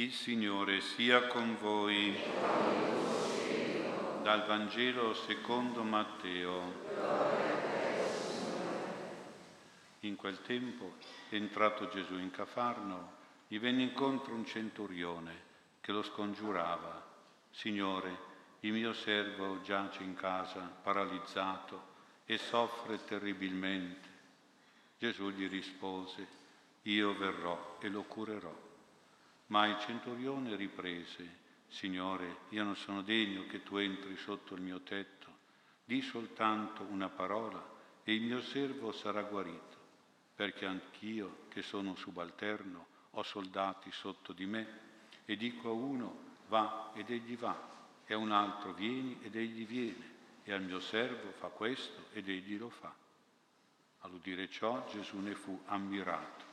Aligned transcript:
Il 0.00 0.14
Signore 0.14 0.80
sia 0.80 1.26
con 1.26 1.58
voi. 1.60 2.18
Dal 4.22 4.46
Vangelo 4.46 5.12
secondo 5.12 5.82
Matteo. 5.82 6.72
In 10.00 10.16
quel 10.16 10.40
tempo, 10.40 10.94
entrato 11.28 11.88
Gesù 11.88 12.14
in 12.14 12.30
Cafarno, 12.30 13.12
gli 13.46 13.58
venne 13.60 13.82
incontro 13.82 14.32
un 14.32 14.46
centurione 14.46 15.34
che 15.82 15.92
lo 15.92 16.02
scongiurava. 16.02 17.06
Signore, 17.50 18.16
il 18.60 18.72
mio 18.72 18.94
servo 18.94 19.60
giace 19.60 20.02
in 20.02 20.14
casa, 20.14 20.60
paralizzato, 20.82 21.88
e 22.24 22.38
soffre 22.38 23.04
terribilmente. 23.04 24.08
Gesù 24.96 25.28
gli 25.28 25.46
rispose, 25.46 26.26
io 26.84 27.14
verrò 27.18 27.76
e 27.82 27.90
lo 27.90 28.04
curerò. 28.04 28.69
Ma 29.50 29.66
il 29.66 29.78
centurione 29.80 30.54
riprese, 30.54 31.38
Signore, 31.66 32.42
io 32.50 32.62
non 32.62 32.76
sono 32.76 33.02
degno 33.02 33.46
che 33.46 33.62
tu 33.62 33.76
entri 33.76 34.16
sotto 34.16 34.54
il 34.54 34.60
mio 34.60 34.80
tetto, 34.82 35.28
di 35.84 36.02
soltanto 36.02 36.84
una 36.84 37.08
parola 37.08 37.60
e 38.04 38.14
il 38.14 38.22
mio 38.22 38.40
servo 38.42 38.92
sarà 38.92 39.22
guarito, 39.22 39.76
perché 40.36 40.66
anch'io, 40.66 41.46
che 41.48 41.62
sono 41.62 41.96
subalterno, 41.96 42.86
ho 43.10 43.22
soldati 43.24 43.90
sotto 43.90 44.32
di 44.32 44.46
me, 44.46 44.78
e 45.24 45.36
dico 45.36 45.68
a 45.68 45.72
uno, 45.72 46.28
va 46.46 46.92
ed 46.94 47.10
egli 47.10 47.36
va, 47.36 47.68
e 48.06 48.14
a 48.14 48.18
un 48.18 48.30
altro 48.30 48.72
vieni 48.72 49.18
ed 49.20 49.34
egli 49.34 49.66
viene, 49.66 50.18
e 50.44 50.52
al 50.52 50.62
mio 50.62 50.78
servo 50.78 51.32
fa 51.32 51.48
questo 51.48 52.06
ed 52.12 52.28
egli 52.28 52.56
lo 52.56 52.70
fa. 52.70 52.94
All'udire 54.02 54.48
ciò 54.48 54.86
Gesù 54.88 55.18
ne 55.18 55.34
fu 55.34 55.60
ammirato 55.66 56.44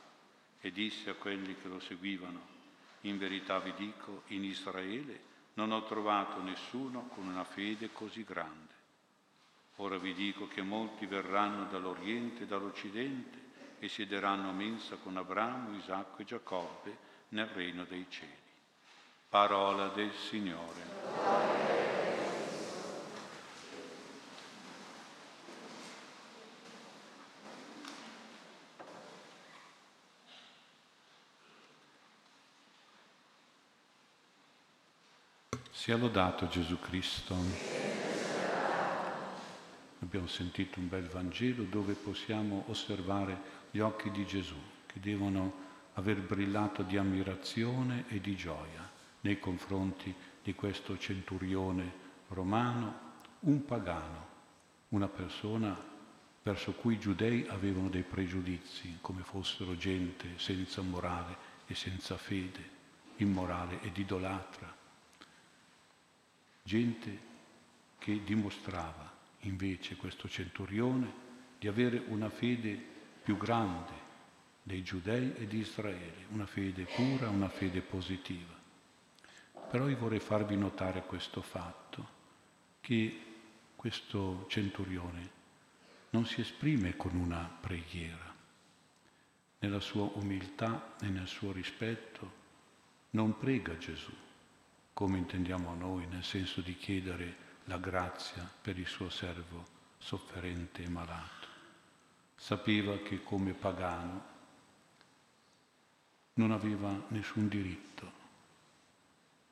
e 0.60 0.72
disse 0.72 1.10
a 1.10 1.14
quelli 1.14 1.54
che 1.56 1.68
lo 1.68 1.78
seguivano, 1.78 2.57
in 3.02 3.18
verità 3.18 3.58
vi 3.58 3.72
dico, 3.76 4.22
in 4.28 4.44
Israele 4.44 5.26
non 5.54 5.72
ho 5.72 5.84
trovato 5.84 6.40
nessuno 6.42 7.08
con 7.14 7.26
una 7.26 7.44
fede 7.44 7.90
così 7.92 8.24
grande. 8.24 8.76
Ora 9.76 9.98
vi 9.98 10.14
dico 10.14 10.48
che 10.48 10.62
molti 10.62 11.06
verranno 11.06 11.64
dall'Oriente 11.66 12.42
e 12.42 12.46
dall'Occidente 12.46 13.46
e 13.78 13.88
siederanno 13.88 14.48
a 14.48 14.52
mensa 14.52 14.96
con 14.96 15.16
Abramo, 15.16 15.76
Isacco 15.76 16.22
e 16.22 16.24
Giacobbe 16.24 16.96
nel 17.28 17.46
regno 17.46 17.84
dei 17.84 18.06
cieli. 18.08 18.32
Parola 19.28 19.88
del 19.88 20.12
Signore. 20.12 21.37
Sia 35.70 35.96
lodato 35.96 36.48
Gesù 36.48 36.78
Cristo. 36.80 37.34
Abbiamo 40.00 40.26
sentito 40.26 40.78
un 40.78 40.88
bel 40.88 41.06
Vangelo 41.08 41.64
dove 41.64 41.94
possiamo 41.94 42.64
osservare 42.68 43.40
gli 43.70 43.78
occhi 43.78 44.10
di 44.10 44.24
Gesù 44.26 44.56
che 44.86 45.00
devono 45.00 45.66
aver 45.94 46.20
brillato 46.20 46.82
di 46.82 46.96
ammirazione 46.96 48.04
e 48.08 48.20
di 48.20 48.36
gioia 48.36 48.88
nei 49.22 49.38
confronti 49.38 50.14
di 50.42 50.54
questo 50.54 50.96
centurione 50.96 51.92
romano, 52.28 53.06
un 53.40 53.64
pagano, 53.64 54.26
una 54.90 55.08
persona 55.08 55.76
verso 56.42 56.72
cui 56.72 56.94
i 56.94 56.98
giudei 56.98 57.46
avevano 57.48 57.88
dei 57.88 58.04
pregiudizi, 58.04 58.98
come 59.00 59.22
fossero 59.22 59.76
gente 59.76 60.34
senza 60.36 60.80
morale 60.82 61.36
e 61.66 61.74
senza 61.74 62.16
fede, 62.16 62.76
immorale 63.16 63.80
ed 63.82 63.98
idolatra 63.98 64.77
gente 66.68 67.18
che 67.98 68.22
dimostrava 68.24 69.10
invece 69.40 69.96
questo 69.96 70.28
centurione 70.28 71.26
di 71.58 71.66
avere 71.66 71.96
una 72.08 72.28
fede 72.28 72.78
più 73.22 73.38
grande 73.38 74.06
dei 74.62 74.82
giudei 74.82 75.32
e 75.36 75.46
di 75.46 75.60
Israele, 75.60 76.26
una 76.28 76.44
fede 76.44 76.84
pura, 76.84 77.30
una 77.30 77.48
fede 77.48 77.80
positiva. 77.80 78.54
Però 79.70 79.88
io 79.88 79.96
vorrei 79.96 80.20
farvi 80.20 80.56
notare 80.56 81.06
questo 81.06 81.40
fatto, 81.40 82.16
che 82.80 83.18
questo 83.74 84.44
centurione 84.48 85.30
non 86.10 86.26
si 86.26 86.42
esprime 86.42 86.96
con 86.96 87.16
una 87.16 87.50
preghiera. 87.60 88.34
Nella 89.60 89.80
sua 89.80 90.10
umiltà 90.14 90.96
e 91.00 91.08
nel 91.08 91.28
suo 91.28 91.50
rispetto 91.50 92.32
non 93.10 93.38
prega 93.38 93.78
Gesù, 93.78 94.12
come 94.98 95.18
intendiamo 95.18 95.76
noi, 95.76 96.08
nel 96.08 96.24
senso 96.24 96.60
di 96.60 96.74
chiedere 96.74 97.36
la 97.66 97.78
grazia 97.78 98.42
per 98.60 98.76
il 98.80 98.86
suo 98.88 99.08
servo 99.08 99.64
sofferente 99.96 100.82
e 100.82 100.88
malato. 100.88 101.46
Sapeva 102.34 102.98
che 102.98 103.22
come 103.22 103.52
pagano 103.52 104.24
non 106.34 106.50
aveva 106.50 107.00
nessun 107.10 107.46
diritto. 107.46 108.12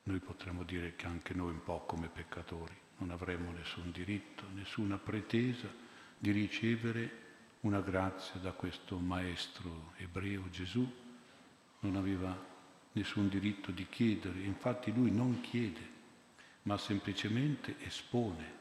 Noi 0.03 0.19
potremmo 0.19 0.63
dire 0.63 0.97
che 0.97 1.05
anche 1.05 1.33
noi 1.33 1.51
un 1.51 1.63
po' 1.63 1.85
come 1.85 2.09
peccatori 2.09 2.75
non 2.97 3.11
avremmo 3.11 3.49
nessun 3.51 3.89
diritto, 3.91 4.43
nessuna 4.53 4.97
pretesa 4.97 5.69
di 6.17 6.31
ricevere 6.31 7.21
una 7.61 7.79
grazia 7.79 8.37
da 8.41 8.51
questo 8.51 8.97
maestro 8.97 9.93
ebreo 9.95 10.49
Gesù, 10.49 10.85
non 11.79 11.95
aveva 11.95 12.55
nessun 12.97 13.29
diritto 13.29 13.71
di 13.71 13.87
chiedere, 13.87 14.39
infatti 14.39 14.91
lui 14.91 15.11
non 15.11 15.41
chiede, 15.41 15.95
ma 16.63 16.77
semplicemente 16.77 17.75
espone, 17.79 18.55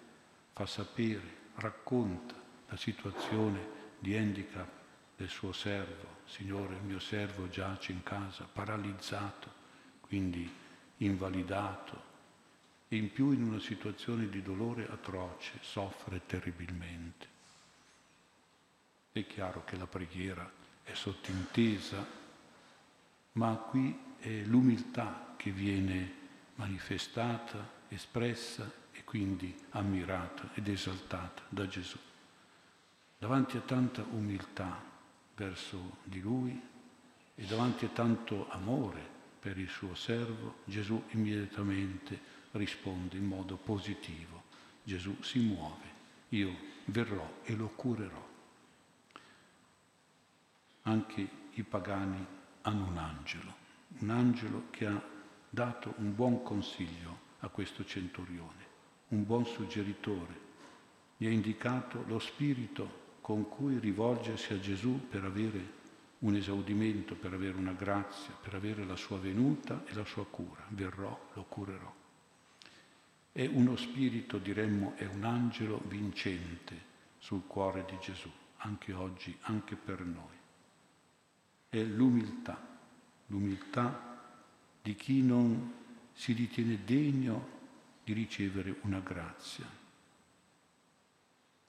fa 0.52 0.66
sapere, 0.66 1.44
racconta 1.56 2.34
la 2.69 2.76
situazione 2.76 3.74
di 3.98 4.16
handicap 4.16 4.69
del 5.16 5.28
suo 5.28 5.52
servo. 5.52 6.14
Signore, 6.26 6.74
il 6.74 6.82
mio 6.82 6.98
servo 6.98 7.48
giace 7.48 7.92
in 7.92 8.02
casa, 8.02 8.48
paralizzato, 8.50 9.52
quindi 10.00 10.48
invalidato, 10.98 12.14
e 12.88 12.97
in 12.97 13.12
più 13.12 13.32
in 13.32 13.42
una 13.42 13.58
situazione 13.58 14.28
di 14.28 14.42
dolore 14.42 14.86
atroce, 14.88 15.58
soffre 15.60 16.22
terribilmente. 16.26 17.34
È 19.10 19.26
chiaro 19.26 19.64
che 19.64 19.76
la 19.76 19.86
preghiera 19.86 20.48
è 20.84 20.92
sottintesa, 20.92 22.25
ma 23.36 23.54
qui 23.56 23.98
è 24.19 24.42
l'umiltà 24.44 25.34
che 25.36 25.50
viene 25.50 26.14
manifestata, 26.56 27.74
espressa 27.88 28.70
e 28.92 29.04
quindi 29.04 29.54
ammirata 29.70 30.50
ed 30.54 30.69
esaltata 30.69 31.42
da 31.48 31.66
Gesù. 31.66 31.98
Davanti 33.19 33.56
a 33.56 33.60
tanta 33.60 34.04
umiltà 34.10 34.82
verso 35.34 35.98
di 36.04 36.20
Lui 36.20 36.60
e 37.34 37.44
davanti 37.44 37.84
a 37.84 37.88
tanto 37.88 38.48
amore 38.50 39.14
per 39.38 39.58
il 39.58 39.68
suo 39.68 39.94
servo, 39.94 40.56
Gesù 40.64 41.03
immediatamente 41.10 42.18
risponde 42.53 43.16
in 43.16 43.26
modo 43.26 43.56
positivo. 43.56 44.44
Gesù 44.82 45.14
si 45.22 45.41
muove, 45.41 45.84
io 46.30 46.54
verrò 46.86 47.41
e 47.44 47.54
lo 47.54 47.68
curerò. 47.68 48.28
Anche 50.82 51.28
i 51.53 51.62
pagani 51.62 52.35
hanno 52.66 52.87
un 52.87 52.97
angelo 52.99 53.65
un 53.99 54.10
angelo 54.10 54.65
che 54.71 54.87
ha 54.87 55.03
dato 55.49 55.94
un 55.99 56.15
buon 56.15 56.43
consiglio 56.43 57.25
a 57.41 57.49
questo 57.49 57.84
centurione, 57.84 58.65
un 59.09 59.25
buon 59.25 59.47
suggeritore, 59.47 60.44
gli 61.16 61.27
ha 61.27 61.31
indicato 61.31 62.04
lo 62.06 62.19
spirito 62.19 63.04
con 63.21 63.49
cui 63.49 63.78
rivolgersi 63.78 64.53
a 64.53 64.60
Gesù 64.60 65.09
per 65.09 65.25
avere 65.25 65.75
un 66.21 66.34
esaudimento, 66.34 67.15
per 67.15 67.32
avere 67.32 67.56
una 67.56 67.72
grazia, 67.72 68.34
per 68.41 68.54
avere 68.54 68.84
la 68.84 68.97
sua 68.97 69.19
venuta 69.19 69.83
e 69.87 69.94
la 69.94 70.04
sua 70.04 70.27
cura. 70.27 70.65
Verrò, 70.69 71.28
lo 71.33 71.45
curerò. 71.45 71.95
È 73.33 73.47
uno 73.47 73.77
spirito, 73.77 74.39
diremmo, 74.39 74.95
è 74.97 75.07
un 75.07 75.24
angelo 75.24 75.80
vincente 75.86 76.95
sul 77.19 77.47
cuore 77.47 77.84
di 77.89 77.97
Gesù, 78.01 78.30
anche 78.59 78.92
oggi, 78.92 79.36
anche 79.42 79.74
per 79.77 80.01
noi. 80.01 80.35
È 81.76 81.82
l'umiltà 81.82 82.58
l'umiltà 83.26 84.18
di 84.80 84.94
chi 84.94 85.20
non 85.20 85.74
si 86.14 86.32
ritiene 86.32 86.84
degno 86.84 87.54
di 88.02 88.14
ricevere 88.14 88.76
una 88.82 89.00
grazia 89.00 89.66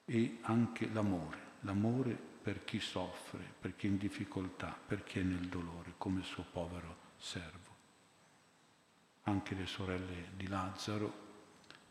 e 0.06 0.38
anche 0.44 0.88
l'amore, 0.94 1.40
l'amore 1.62 2.14
per 2.42 2.64
chi 2.64 2.80
soffre, 2.80 3.44
per 3.60 3.76
chi 3.76 3.88
è 3.88 3.90
in 3.90 3.98
difficoltà, 3.98 4.78
per 4.88 5.04
chi 5.04 5.20
è 5.20 5.24
nel 5.24 5.50
dolore, 5.50 5.96
come 5.98 6.20
il 6.20 6.26
suo 6.26 6.46
povero 6.50 6.96
servo. 7.18 7.76
Anche 9.24 9.56
le 9.56 9.66
sorelle 9.66 10.30
di 10.38 10.48
Lazzaro 10.48 11.26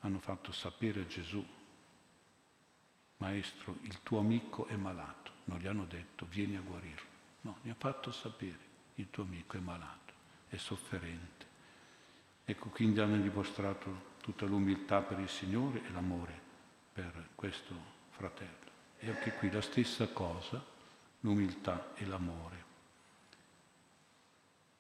hanno 0.01 0.21
fatto 0.21 0.53
sapere 0.53 1.03
a 1.03 1.07
Gesù, 1.07 1.45
Maestro, 3.19 3.77
il 3.83 4.03
tuo 4.03 4.21
amico 4.21 4.67
è 4.69 4.77
malato. 4.77 5.33
Non 5.45 5.59
gli 5.59 5.67
hanno 5.67 5.85
detto, 5.85 6.27
vieni 6.31 6.57
a 6.57 6.61
guarirlo. 6.61 7.16
No, 7.47 7.57
gli 7.63 7.71
ha 7.71 7.77
fatto 7.79 8.11
sapere 8.11 8.59
il 8.97 9.09
tuo 9.11 9.23
amico 9.23 9.57
è 9.57 9.61
malato, 9.61 10.13
è 10.49 10.57
sofferente, 10.57 11.47
Ecco, 12.49 12.69
quindi 12.69 13.01
hanno 13.01 13.17
dimostrato 13.17 14.15
tutta 14.21 14.47
l'umiltà 14.47 15.01
per 15.03 15.19
il 15.19 15.29
Signore 15.29 15.85
e 15.85 15.91
l'amore 15.91 16.41
per 16.93 17.31
questo 17.35 17.75
fratello. 18.11 18.71
E 18.99 19.11
anche 19.11 19.33
qui 19.33 19.51
la 19.51 19.61
stessa 19.61 20.07
cosa, 20.07 20.65
l'umiltà 21.21 21.93
e 21.97 22.07
l'amore. 22.07 22.65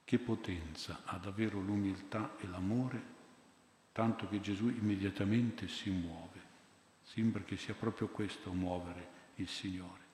Che 0.04 0.19
potenza 0.20 1.00
ha 1.06 1.16
davvero 1.16 1.58
l'umiltà 1.58 2.36
e 2.38 2.46
l'amore, 2.46 3.02
tanto 3.90 4.28
che 4.28 4.40
Gesù 4.40 4.69
immediatamente 4.69 5.66
si 5.66 5.90
muove. 5.90 6.40
Sembra 7.02 7.42
che 7.42 7.56
sia 7.56 7.74
proprio 7.74 8.06
questo 8.06 8.52
muovere 8.52 9.08
il 9.36 9.48
Signore. 9.48 10.06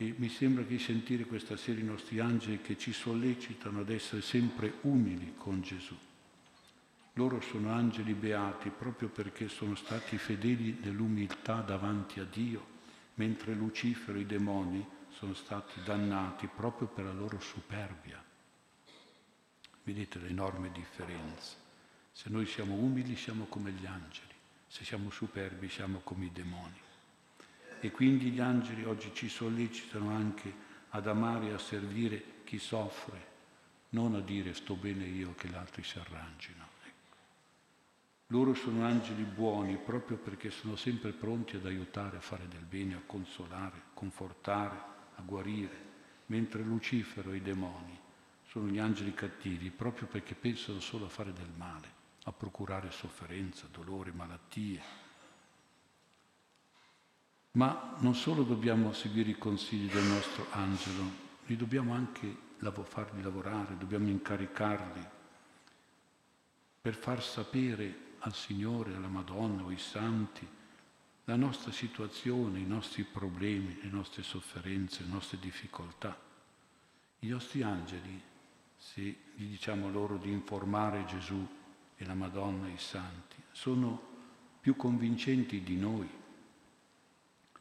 E 0.00 0.14
mi 0.18 0.28
sembra 0.28 0.62
che 0.62 0.78
sentire 0.78 1.24
questa 1.24 1.56
sera 1.56 1.80
i 1.80 1.82
nostri 1.82 2.20
angeli 2.20 2.60
che 2.60 2.78
ci 2.78 2.92
sollecitano 2.92 3.80
ad 3.80 3.90
essere 3.90 4.22
sempre 4.22 4.74
umili 4.82 5.34
con 5.36 5.60
Gesù. 5.60 5.96
Loro 7.14 7.40
sono 7.40 7.72
angeli 7.72 8.14
beati 8.14 8.70
proprio 8.70 9.08
perché 9.08 9.48
sono 9.48 9.74
stati 9.74 10.16
fedeli 10.16 10.78
nell'umiltà 10.82 11.62
davanti 11.62 12.20
a 12.20 12.24
Dio, 12.24 12.64
mentre 13.14 13.54
Lucifero 13.54 14.18
e 14.18 14.20
i 14.20 14.26
demoni 14.26 14.86
sono 15.08 15.34
stati 15.34 15.82
dannati 15.82 16.46
proprio 16.46 16.86
per 16.86 17.06
la 17.06 17.12
loro 17.12 17.40
superbia. 17.40 18.22
Vedete 19.82 20.20
l'enorme 20.20 20.70
differenza. 20.70 21.56
Se 22.12 22.30
noi 22.30 22.46
siamo 22.46 22.74
umili 22.74 23.16
siamo 23.16 23.46
come 23.46 23.72
gli 23.72 23.86
angeli, 23.86 24.34
se 24.68 24.84
siamo 24.84 25.10
superbi 25.10 25.68
siamo 25.68 26.02
come 26.04 26.26
i 26.26 26.32
demoni. 26.32 26.86
E 27.80 27.90
quindi 27.90 28.30
gli 28.30 28.40
angeli 28.40 28.84
oggi 28.84 29.10
ci 29.14 29.28
sollecitano 29.28 30.10
anche 30.10 30.52
ad 30.90 31.06
amare 31.06 31.48
e 31.48 31.52
a 31.52 31.58
servire 31.58 32.42
chi 32.44 32.58
soffre, 32.58 33.26
non 33.90 34.14
a 34.14 34.20
dire 34.20 34.54
sto 34.54 34.74
bene 34.74 35.04
io 35.04 35.34
che 35.34 35.48
gli 35.48 35.54
altri 35.54 35.82
si 35.82 35.98
arrangino. 35.98 36.64
Ecco. 36.84 37.16
Loro 38.28 38.54
sono 38.54 38.84
angeli 38.84 39.22
buoni 39.22 39.76
proprio 39.76 40.16
perché 40.16 40.50
sono 40.50 40.76
sempre 40.76 41.12
pronti 41.12 41.56
ad 41.56 41.66
aiutare 41.66 42.16
a 42.16 42.20
fare 42.20 42.48
del 42.48 42.64
bene, 42.64 42.94
a 42.94 43.02
consolare, 43.04 43.76
a 43.76 43.90
confortare, 43.94 44.76
a 45.14 45.22
guarire, 45.22 45.86
mentre 46.26 46.62
Lucifero 46.62 47.32
e 47.32 47.36
i 47.36 47.42
demoni 47.42 47.98
sono 48.48 48.68
gli 48.68 48.78
angeli 48.78 49.12
cattivi 49.12 49.70
proprio 49.70 50.06
perché 50.06 50.34
pensano 50.34 50.80
solo 50.80 51.04
a 51.04 51.10
fare 51.10 51.32
del 51.32 51.50
male, 51.56 51.96
a 52.24 52.32
procurare 52.32 52.90
sofferenza, 52.90 53.66
dolore, 53.70 54.10
malattie, 54.12 55.06
ma 57.52 57.96
non 57.98 58.14
solo 58.14 58.42
dobbiamo 58.42 58.92
seguire 58.92 59.30
i 59.30 59.38
consigli 59.38 59.90
del 59.90 60.04
nostro 60.04 60.46
angelo, 60.50 61.26
li 61.46 61.56
dobbiamo 61.56 61.94
anche 61.94 62.46
farli 62.84 63.22
lavorare, 63.22 63.76
dobbiamo 63.78 64.08
incaricarli 64.08 65.06
per 66.80 66.94
far 66.94 67.22
sapere 67.22 68.06
al 68.20 68.34
Signore, 68.34 68.94
alla 68.94 69.08
Madonna 69.08 69.62
o 69.62 69.68
ai 69.68 69.78
santi 69.78 70.46
la 71.24 71.36
nostra 71.36 71.70
situazione, 71.72 72.58
i 72.58 72.66
nostri 72.66 73.02
problemi, 73.04 73.78
le 73.82 73.90
nostre 73.90 74.22
sofferenze, 74.22 75.02
le 75.02 75.10
nostre 75.10 75.38
difficoltà. 75.38 76.18
I 77.20 77.28
nostri 77.28 77.62
angeli, 77.62 78.20
se 78.76 79.02
gli 79.34 79.44
diciamo 79.44 79.90
loro 79.90 80.16
di 80.16 80.30
informare 80.30 81.04
Gesù 81.04 81.46
e 81.96 82.04
la 82.06 82.14
Madonna 82.14 82.68
e 82.68 82.72
i 82.72 82.78
santi, 82.78 83.36
sono 83.50 84.00
più 84.60 84.74
convincenti 84.74 85.62
di 85.62 85.76
noi 85.76 86.08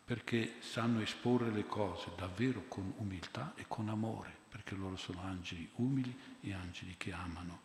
perché 0.07 0.53
sanno 0.59 1.01
esporre 1.01 1.51
le 1.51 1.65
cose 1.65 2.11
davvero 2.15 2.63
con 2.69 2.93
umiltà 2.95 3.51
e 3.57 3.65
con 3.67 3.89
amore, 3.89 4.33
perché 4.47 4.73
loro 4.73 4.95
sono 4.95 5.19
angeli 5.21 5.69
umili 5.75 6.17
e 6.39 6.53
angeli 6.53 6.95
che 6.95 7.11
amano. 7.11 7.59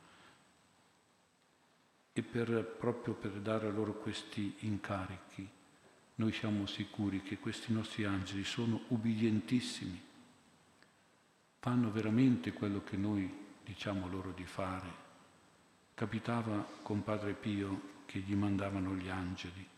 E 2.12 2.20
per, 2.22 2.64
proprio 2.80 3.14
per 3.14 3.30
dare 3.34 3.70
loro 3.70 3.92
questi 3.92 4.56
incarichi, 4.60 5.48
noi 6.16 6.32
siamo 6.32 6.66
sicuri 6.66 7.22
che 7.22 7.38
questi 7.38 7.72
nostri 7.72 8.02
angeli 8.02 8.42
sono 8.42 8.80
ubbidientissimi, 8.88 10.02
fanno 11.60 11.92
veramente 11.92 12.52
quello 12.52 12.82
che 12.82 12.96
noi 12.96 13.32
diciamo 13.64 14.08
loro 14.08 14.32
di 14.32 14.44
fare. 14.44 14.88
Capitava 15.94 16.66
con 16.82 17.04
Padre 17.04 17.34
Pio 17.34 18.00
che 18.04 18.18
gli 18.18 18.34
mandavano 18.34 18.96
gli 18.96 19.08
angeli 19.08 19.70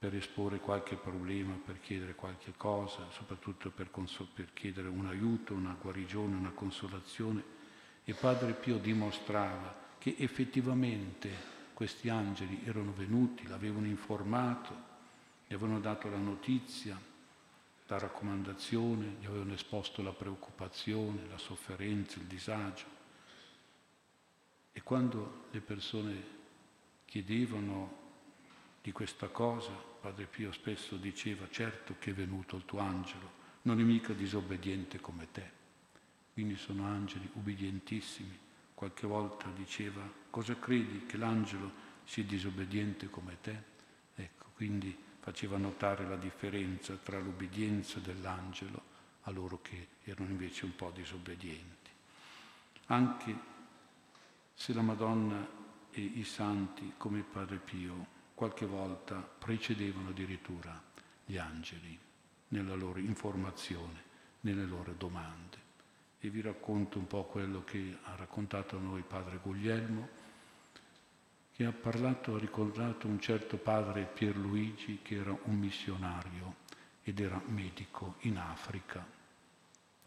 per 0.00 0.14
esporre 0.14 0.60
qualche 0.60 0.96
problema, 0.96 1.60
per 1.62 1.78
chiedere 1.78 2.14
qualche 2.14 2.54
cosa, 2.56 3.10
soprattutto 3.10 3.70
per, 3.70 3.90
consol- 3.90 4.28
per 4.32 4.50
chiedere 4.54 4.88
un 4.88 5.04
aiuto, 5.04 5.52
una 5.52 5.76
guarigione, 5.78 6.36
una 6.36 6.52
consolazione. 6.52 7.44
E 8.04 8.14
Padre 8.14 8.54
Pio 8.54 8.78
dimostrava 8.78 9.76
che 9.98 10.14
effettivamente 10.16 11.28
questi 11.74 12.08
angeli 12.08 12.62
erano 12.64 12.94
venuti, 12.94 13.46
l'avevano 13.46 13.88
informato, 13.88 14.74
gli 15.46 15.52
avevano 15.52 15.80
dato 15.80 16.08
la 16.08 16.16
notizia, 16.16 16.98
la 17.86 17.98
raccomandazione, 17.98 19.16
gli 19.20 19.26
avevano 19.26 19.52
esposto 19.52 20.00
la 20.00 20.12
preoccupazione, 20.12 21.26
la 21.28 21.36
sofferenza, 21.36 22.18
il 22.18 22.24
disagio. 22.24 22.86
E 24.72 24.82
quando 24.82 25.44
le 25.50 25.60
persone 25.60 26.24
chiedevano 27.04 27.98
di 28.80 28.92
questa 28.92 29.28
cosa, 29.28 29.89
Padre 30.00 30.24
Pio 30.24 30.50
spesso 30.52 30.96
diceva, 30.96 31.46
certo 31.50 31.96
che 31.98 32.10
è 32.10 32.14
venuto 32.14 32.56
il 32.56 32.64
tuo 32.64 32.78
angelo, 32.78 33.38
non 33.62 33.78
è 33.78 33.82
mica 33.82 34.14
disobbediente 34.14 34.98
come 34.98 35.28
te. 35.30 35.58
Quindi 36.32 36.56
sono 36.56 36.86
angeli 36.86 37.28
ubbidientissimi. 37.34 38.38
Qualche 38.72 39.06
volta 39.06 39.50
diceva, 39.54 40.00
cosa 40.30 40.58
credi 40.58 41.04
che 41.04 41.18
l'angelo 41.18 41.70
sia 42.04 42.24
disobbediente 42.24 43.10
come 43.10 43.36
te? 43.42 43.62
Ecco, 44.14 44.46
quindi 44.54 44.96
faceva 45.20 45.58
notare 45.58 46.08
la 46.08 46.16
differenza 46.16 46.96
tra 46.96 47.18
l'ubbidienza 47.18 47.98
dell'angelo 47.98 48.82
a 49.24 49.30
loro 49.30 49.60
che 49.60 49.88
erano 50.04 50.30
invece 50.30 50.64
un 50.64 50.74
po' 50.74 50.90
disobbedienti. 50.94 51.90
Anche 52.86 53.38
se 54.54 54.72
la 54.72 54.80
Madonna 54.80 55.46
e 55.90 56.00
i 56.00 56.24
santi 56.24 56.94
come 56.96 57.22
Padre 57.22 57.58
Pio 57.58 58.18
qualche 58.40 58.64
volta 58.64 59.16
precedevano 59.16 60.08
addirittura 60.08 60.82
gli 61.26 61.36
angeli 61.36 61.98
nella 62.48 62.74
loro 62.74 62.98
informazione, 62.98 64.02
nelle 64.40 64.64
loro 64.64 64.94
domande. 64.96 65.58
E 66.20 66.30
vi 66.30 66.40
racconto 66.40 66.98
un 66.98 67.06
po' 67.06 67.24
quello 67.24 67.62
che 67.64 67.98
ha 68.02 68.16
raccontato 68.16 68.78
a 68.78 68.80
noi 68.80 69.02
padre 69.02 69.40
Guglielmo, 69.42 70.08
che 71.52 71.66
ha 71.66 71.72
parlato, 71.72 72.36
ha 72.36 72.38
ricordato 72.38 73.06
un 73.06 73.20
certo 73.20 73.58
padre 73.58 74.04
Pierluigi 74.04 75.00
che 75.02 75.16
era 75.16 75.36
un 75.44 75.58
missionario 75.58 76.54
ed 77.02 77.20
era 77.20 77.38
medico 77.44 78.14
in 78.20 78.38
Africa 78.38 79.06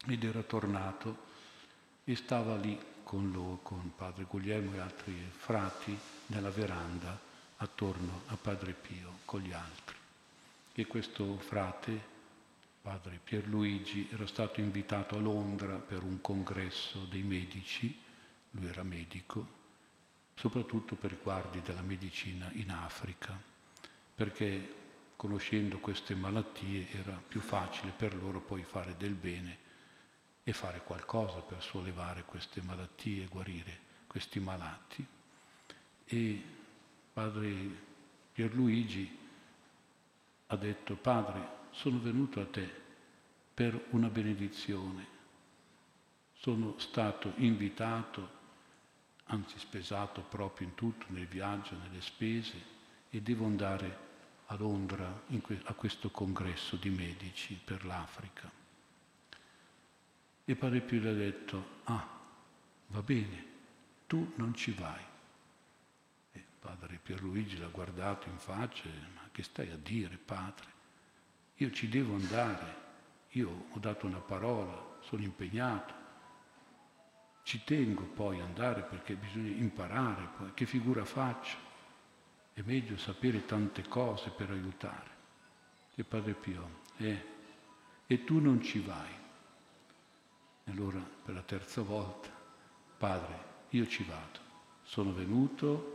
ed 0.08 0.24
era 0.24 0.42
tornato 0.42 1.26
e 2.02 2.16
stava 2.16 2.56
lì 2.56 2.76
con, 3.04 3.30
loro, 3.30 3.60
con 3.62 3.92
padre 3.94 4.24
Guglielmo 4.24 4.74
e 4.74 4.80
altri 4.80 5.14
frati 5.30 5.96
nella 6.26 6.50
veranda 6.50 7.30
attorno 7.64 8.22
a 8.26 8.36
Padre 8.36 8.72
Pio 8.72 9.18
con 9.24 9.40
gli 9.40 9.52
altri. 9.52 9.96
E 10.74 10.86
questo 10.86 11.38
frate, 11.38 12.12
Padre 12.82 13.20
Pierluigi, 13.22 14.08
era 14.12 14.26
stato 14.26 14.60
invitato 14.60 15.16
a 15.16 15.20
Londra 15.20 15.76
per 15.76 16.02
un 16.02 16.20
congresso 16.20 17.06
dei 17.10 17.22
medici, 17.22 17.98
lui 18.52 18.66
era 18.66 18.82
medico, 18.82 19.46
soprattutto 20.34 20.94
per 20.94 21.10
riguardi 21.10 21.60
della 21.62 21.82
medicina 21.82 22.50
in 22.54 22.70
Africa, 22.70 23.38
perché 24.14 24.82
conoscendo 25.16 25.78
queste 25.78 26.14
malattie 26.14 26.90
era 26.90 27.20
più 27.26 27.40
facile 27.40 27.92
per 27.92 28.14
loro 28.14 28.40
poi 28.40 28.62
fare 28.62 28.96
del 28.96 29.14
bene 29.14 29.58
e 30.42 30.52
fare 30.52 30.82
qualcosa 30.84 31.40
per 31.40 31.62
sollevare 31.62 32.24
queste 32.24 32.60
malattie, 32.62 33.26
guarire 33.26 33.78
questi 34.06 34.40
malati. 34.40 35.06
E 36.06 36.53
Padre 37.14 37.70
Pierluigi 38.32 39.08
ha 40.48 40.56
detto, 40.56 40.96
Padre, 40.96 41.48
sono 41.70 42.00
venuto 42.00 42.40
a 42.40 42.44
te 42.44 42.68
per 43.54 43.86
una 43.90 44.08
benedizione. 44.08 45.06
Sono 46.32 46.76
stato 46.78 47.32
invitato, 47.36 48.28
anzi 49.26 49.60
spesato 49.60 50.22
proprio 50.22 50.66
in 50.66 50.74
tutto, 50.74 51.06
nel 51.10 51.28
viaggio, 51.28 51.76
nelle 51.76 52.00
spese, 52.00 52.60
e 53.10 53.22
devo 53.22 53.44
andare 53.44 53.98
a 54.46 54.56
Londra 54.56 55.22
que- 55.40 55.62
a 55.66 55.74
questo 55.74 56.10
congresso 56.10 56.74
di 56.74 56.90
medici 56.90 57.54
per 57.64 57.84
l'Africa. 57.84 58.50
E 60.44 60.56
Padre 60.56 60.80
Pio 60.80 61.00
le 61.00 61.10
ha 61.10 61.14
detto, 61.14 61.66
ah, 61.84 62.08
va 62.88 63.02
bene, 63.02 63.46
tu 64.08 64.32
non 64.34 64.52
ci 64.52 64.72
vai 64.72 65.12
Padre 66.64 66.96
Pierluigi 66.96 67.58
l'ha 67.58 67.66
guardato 67.66 68.30
in 68.30 68.38
faccia, 68.38 68.88
ma 69.14 69.28
che 69.30 69.42
stai 69.42 69.68
a 69.70 69.76
dire, 69.76 70.16
padre? 70.16 70.64
Io 71.56 71.70
ci 71.70 71.90
devo 71.90 72.14
andare, 72.14 72.76
io 73.32 73.66
ho 73.70 73.78
dato 73.78 74.06
una 74.06 74.20
parola, 74.20 74.96
sono 75.02 75.20
impegnato. 75.20 75.92
Ci 77.42 77.64
tengo 77.64 78.04
poi 78.04 78.40
ad 78.40 78.46
andare 78.46 78.80
perché 78.80 79.14
bisogna 79.14 79.50
imparare 79.50 80.26
poi 80.38 80.54
che 80.54 80.64
figura 80.64 81.04
faccio. 81.04 81.58
È 82.54 82.62
meglio 82.62 82.96
sapere 82.96 83.44
tante 83.44 83.86
cose 83.86 84.30
per 84.30 84.48
aiutare. 84.48 85.10
E 85.94 86.02
Padre 86.02 86.32
Pio, 86.32 86.80
eh, 86.96 87.26
e 88.06 88.24
tu 88.24 88.40
non 88.40 88.62
ci 88.62 88.80
vai. 88.80 89.12
E 90.64 90.70
allora 90.70 90.98
per 90.98 91.34
la 91.34 91.42
terza 91.42 91.82
volta, 91.82 92.30
Padre, 92.96 93.66
io 93.68 93.86
ci 93.86 94.02
vado. 94.02 94.40
Sono 94.82 95.12
venuto 95.12 95.93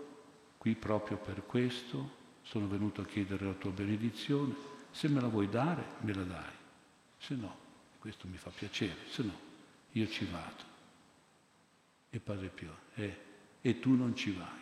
qui 0.60 0.76
proprio 0.76 1.16
per 1.16 1.46
questo, 1.46 2.18
sono 2.42 2.68
venuto 2.68 3.00
a 3.00 3.06
chiedere 3.06 3.46
la 3.46 3.54
tua 3.54 3.72
benedizione. 3.72 4.54
Se 4.92 5.08
me 5.08 5.22
la 5.22 5.30
vuoi 5.30 5.48
dare, 5.48 5.96
me 6.02 6.14
la 6.14 6.24
dai. 6.24 6.54
Se 7.18 7.34
no, 7.34 7.56
questo 7.98 8.28
mi 8.28 8.36
fa 8.36 8.50
piacere, 8.50 8.98
se 9.08 9.24
no, 9.24 9.40
io 9.94 10.08
ci 10.10 10.26
vado. 10.26 10.64
E 12.10 12.20
Padre 12.20 12.50
Pio, 12.50 12.76
eh, 12.96 13.18
e 13.62 13.80
tu 13.80 13.96
non 13.96 14.14
ci 14.18 14.32
vai. 14.32 14.60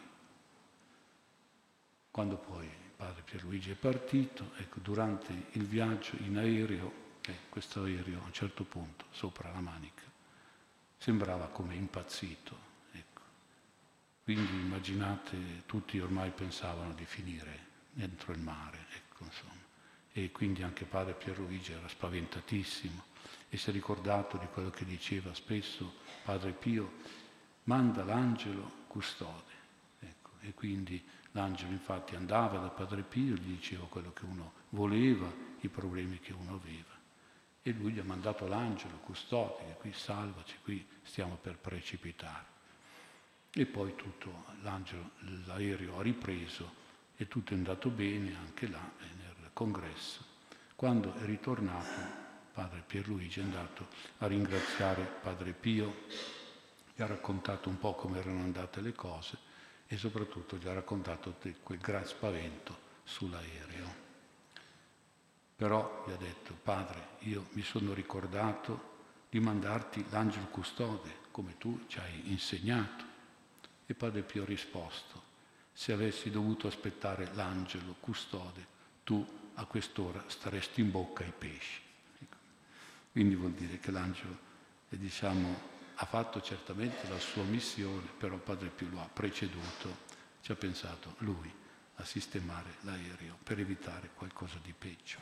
Quando 2.11 2.37
poi 2.37 2.69
Padre 2.95 3.23
Pierluigi 3.23 3.71
è 3.71 3.75
partito, 3.75 4.51
ecco, 4.57 4.79
durante 4.79 5.47
il 5.53 5.65
viaggio 5.65 6.15
in 6.17 6.37
aereo, 6.37 6.93
eh, 7.25 7.35
questo 7.49 7.83
aereo 7.83 8.21
a 8.21 8.25
un 8.25 8.33
certo 8.33 8.63
punto, 8.65 9.05
sopra 9.09 9.51
la 9.51 9.61
manica, 9.61 10.03
sembrava 10.95 11.47
come 11.47 11.73
impazzito. 11.73 12.66
Quindi 14.27 14.55
immaginate, 14.55 15.63
tutti 15.65 15.97
ormai 16.01 16.31
pensavano 16.31 16.91
di 16.91 17.05
finire 17.05 17.59
dentro 17.93 18.33
il 18.33 18.39
mare, 18.39 18.85
ecco. 18.93 19.23
E 20.11 20.31
quindi 20.31 20.63
anche 20.63 20.83
padre 20.83 21.13
Pierluigi 21.13 21.71
era 21.71 21.87
spaventatissimo 21.87 23.05
e 23.47 23.55
si 23.55 23.69
è 23.69 23.71
ricordato 23.71 24.35
di 24.35 24.45
quello 24.51 24.69
che 24.69 24.83
diceva 24.83 25.33
spesso 25.33 25.93
padre 26.25 26.51
Pio, 26.51 26.95
manda 27.63 28.03
l'angelo 28.03 28.83
custode. 28.87 29.53
Ecco. 30.01 30.31
E 30.41 30.53
quindi 30.53 31.01
l'angelo 31.31 31.71
infatti 31.71 32.17
andava 32.17 32.57
da 32.57 32.67
padre 32.67 33.03
Pio, 33.03 33.33
gli 33.35 33.55
diceva 33.55 33.85
quello 33.85 34.11
che 34.11 34.25
uno 34.25 34.51
voleva, 34.71 35.31
i 35.61 35.69
problemi 35.69 36.19
che 36.19 36.33
uno 36.33 36.55
aveva. 36.55 36.99
E 37.61 37.71
lui 37.71 37.93
gli 37.93 37.99
ha 37.99 38.03
mandato 38.03 38.45
l'angelo 38.45 38.97
custode, 38.97 39.77
qui 39.79 39.93
salvaci, 39.93 40.57
qui 40.63 40.85
stiamo 41.01 41.37
per 41.37 41.57
precipitare. 41.57 42.56
E 43.51 43.65
poi 43.65 43.95
tutto, 43.95 44.45
l'angelo, 44.61 45.11
l'aereo 45.45 45.99
ha 45.99 46.01
ripreso 46.01 46.85
e 47.17 47.27
tutto 47.27 47.53
è 47.53 47.57
andato 47.57 47.89
bene 47.89 48.35
anche 48.35 48.67
là 48.67 48.91
eh, 48.99 49.05
nel 49.17 49.49
congresso. 49.53 50.23
Quando 50.75 51.15
è 51.15 51.25
ritornato, 51.25 52.25
padre 52.53 52.83
Pierluigi 52.85 53.39
è 53.39 53.43
andato 53.43 53.87
a 54.19 54.27
ringraziare 54.27 55.03
padre 55.03 55.53
Pio, 55.53 56.03
gli 56.95 57.01
ha 57.01 57.07
raccontato 57.07 57.69
un 57.69 57.79
po' 57.79 57.95
come 57.95 58.19
erano 58.19 58.41
andate 58.41 58.81
le 58.81 58.93
cose 58.93 59.37
e 59.87 59.97
soprattutto 59.97 60.57
gli 60.57 60.67
ha 60.67 60.73
raccontato 60.73 61.35
quel 61.63 61.79
gran 61.79 62.05
spavento 62.05 62.77
sull'aereo. 63.03 64.05
Però 65.55 66.03
gli 66.05 66.11
ha 66.11 66.17
detto, 66.17 66.53
padre, 66.61 67.15
io 67.19 67.47
mi 67.53 67.63
sono 67.63 67.93
ricordato 67.93 68.95
di 69.29 69.39
mandarti 69.39 70.05
l'angelo 70.09 70.45
custode, 70.47 71.25
come 71.31 71.57
tu 71.57 71.85
ci 71.87 71.97
hai 71.97 72.31
insegnato. 72.31 73.06
E 73.89 73.93
padre 73.93 74.21
Pio 74.21 74.43
ha 74.43 74.45
risposto, 74.45 75.23
se 75.71 75.93
avessi 75.93 76.29
dovuto 76.29 76.67
aspettare 76.67 77.33
l'angelo 77.33 77.95
custode, 78.01 78.75
tu 79.05 79.25
a 79.53 79.65
quest'ora 79.65 80.23
staresti 80.27 80.81
in 80.81 80.91
bocca 80.91 81.23
ai 81.23 81.31
pesci. 81.35 81.79
Ecco. 82.21 82.35
Quindi 83.13 83.35
vuol 83.35 83.53
dire 83.53 83.79
che 83.79 83.91
l'angelo 83.91 84.37
eh, 84.89 84.97
diciamo, 84.97 85.75
ha 85.95 86.05
fatto 86.05 86.41
certamente 86.41 87.07
la 87.07 87.17
sua 87.17 87.43
missione, 87.43 88.07
però 88.17 88.35
Padre 88.37 88.69
Pio 88.69 88.89
lo 88.89 88.99
ha 88.99 89.09
preceduto, 89.11 90.05
ci 90.41 90.51
ha 90.51 90.55
pensato 90.55 91.15
lui 91.19 91.51
a 91.95 92.03
sistemare 92.03 92.75
l'aereo 92.81 93.37
per 93.41 93.59
evitare 93.59 94.09
qualcosa 94.13 94.59
di 94.61 94.73
peggio. 94.77 95.19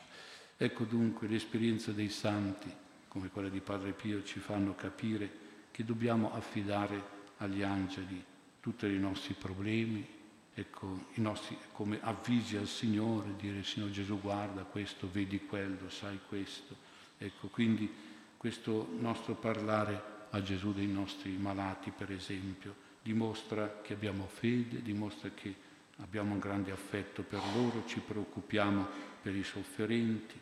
Ecco 0.56 0.84
dunque 0.84 1.28
l'esperienza 1.28 1.92
dei 1.92 2.10
santi, 2.10 2.74
come 3.08 3.28
quella 3.28 3.48
di 3.48 3.60
Padre 3.60 3.92
Pio, 3.92 4.24
ci 4.24 4.40
fanno 4.40 4.74
capire 4.74 5.44
che 5.70 5.84
dobbiamo 5.84 6.34
affidare 6.34 7.14
agli 7.38 7.62
angeli 7.62 8.24
tutti 8.66 8.86
i 8.86 8.98
nostri 8.98 9.34
problemi, 9.34 10.04
ecco, 10.52 11.06
i 11.14 11.20
nostri, 11.20 11.56
come 11.70 12.00
avvisi 12.02 12.56
al 12.56 12.66
Signore, 12.66 13.36
dire 13.38 13.62
Signore 13.62 13.92
Gesù 13.92 14.20
guarda 14.20 14.64
questo, 14.64 15.08
vedi 15.08 15.46
quello, 15.46 15.88
sai 15.88 16.18
questo. 16.26 16.74
Ecco, 17.16 17.46
quindi 17.46 17.88
questo 18.36 18.88
nostro 18.98 19.34
parlare 19.34 20.26
a 20.30 20.42
Gesù 20.42 20.72
dei 20.72 20.88
nostri 20.88 21.30
malati, 21.36 21.92
per 21.96 22.10
esempio, 22.10 22.74
dimostra 23.02 23.82
che 23.82 23.92
abbiamo 23.92 24.26
fede, 24.26 24.82
dimostra 24.82 25.30
che 25.30 25.54
abbiamo 25.98 26.32
un 26.32 26.40
grande 26.40 26.72
affetto 26.72 27.22
per 27.22 27.40
loro, 27.54 27.84
ci 27.86 28.00
preoccupiamo 28.00 28.84
per 29.22 29.36
i 29.36 29.44
sofferenti, 29.44 30.36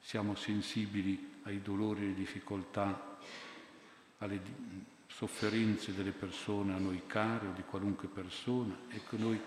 siamo 0.00 0.34
sensibili 0.36 1.40
ai 1.42 1.60
dolori 1.60 2.04
alle 2.04 2.14
difficoltà, 2.14 3.18
alle 4.20 4.40
sofferenze 5.18 5.92
delle 5.92 6.12
persone 6.12 6.74
a 6.74 6.78
noi 6.78 7.02
care 7.08 7.48
o 7.48 7.52
di 7.52 7.64
qualunque 7.64 8.06
persona. 8.06 8.72
Ecco, 8.88 9.16
noi 9.16 9.40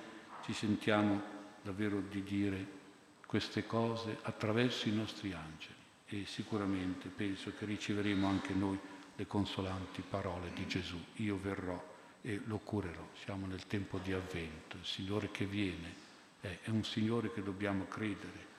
ci 0.44 0.52
sentiamo 0.52 1.22
davvero 1.64 2.02
di 2.02 2.22
dire 2.24 2.80
queste 3.26 3.66
cose 3.66 4.18
attraverso 4.24 4.90
i 4.90 4.92
nostri 4.92 5.32
angeli 5.32 5.80
e 6.08 6.26
sicuramente 6.26 7.08
penso 7.08 7.54
che 7.58 7.64
riceveremo 7.64 8.28
anche 8.28 8.54
noi 8.54 8.78
le 9.16 9.26
consolanti 9.28 10.02
parole 10.02 10.52
di 10.54 10.68
Gesù. 10.68 11.02
Io 11.18 11.40
verrò 11.40 11.82
e 12.22 12.42
lo 12.48 12.58
curerò. 12.58 13.08
Siamo 13.24 13.46
nel 13.46 13.66
tempo 13.66 13.98
di 14.00 14.12
avvento. 14.12 14.76
Il 14.76 14.86
Signore 14.86 15.32
che 15.32 15.46
viene 15.46 15.94
è, 16.42 16.58
un 16.66 16.84
Signore 16.84 17.32
che 17.32 17.42
dobbiamo 17.42 17.86
credere 17.86 18.50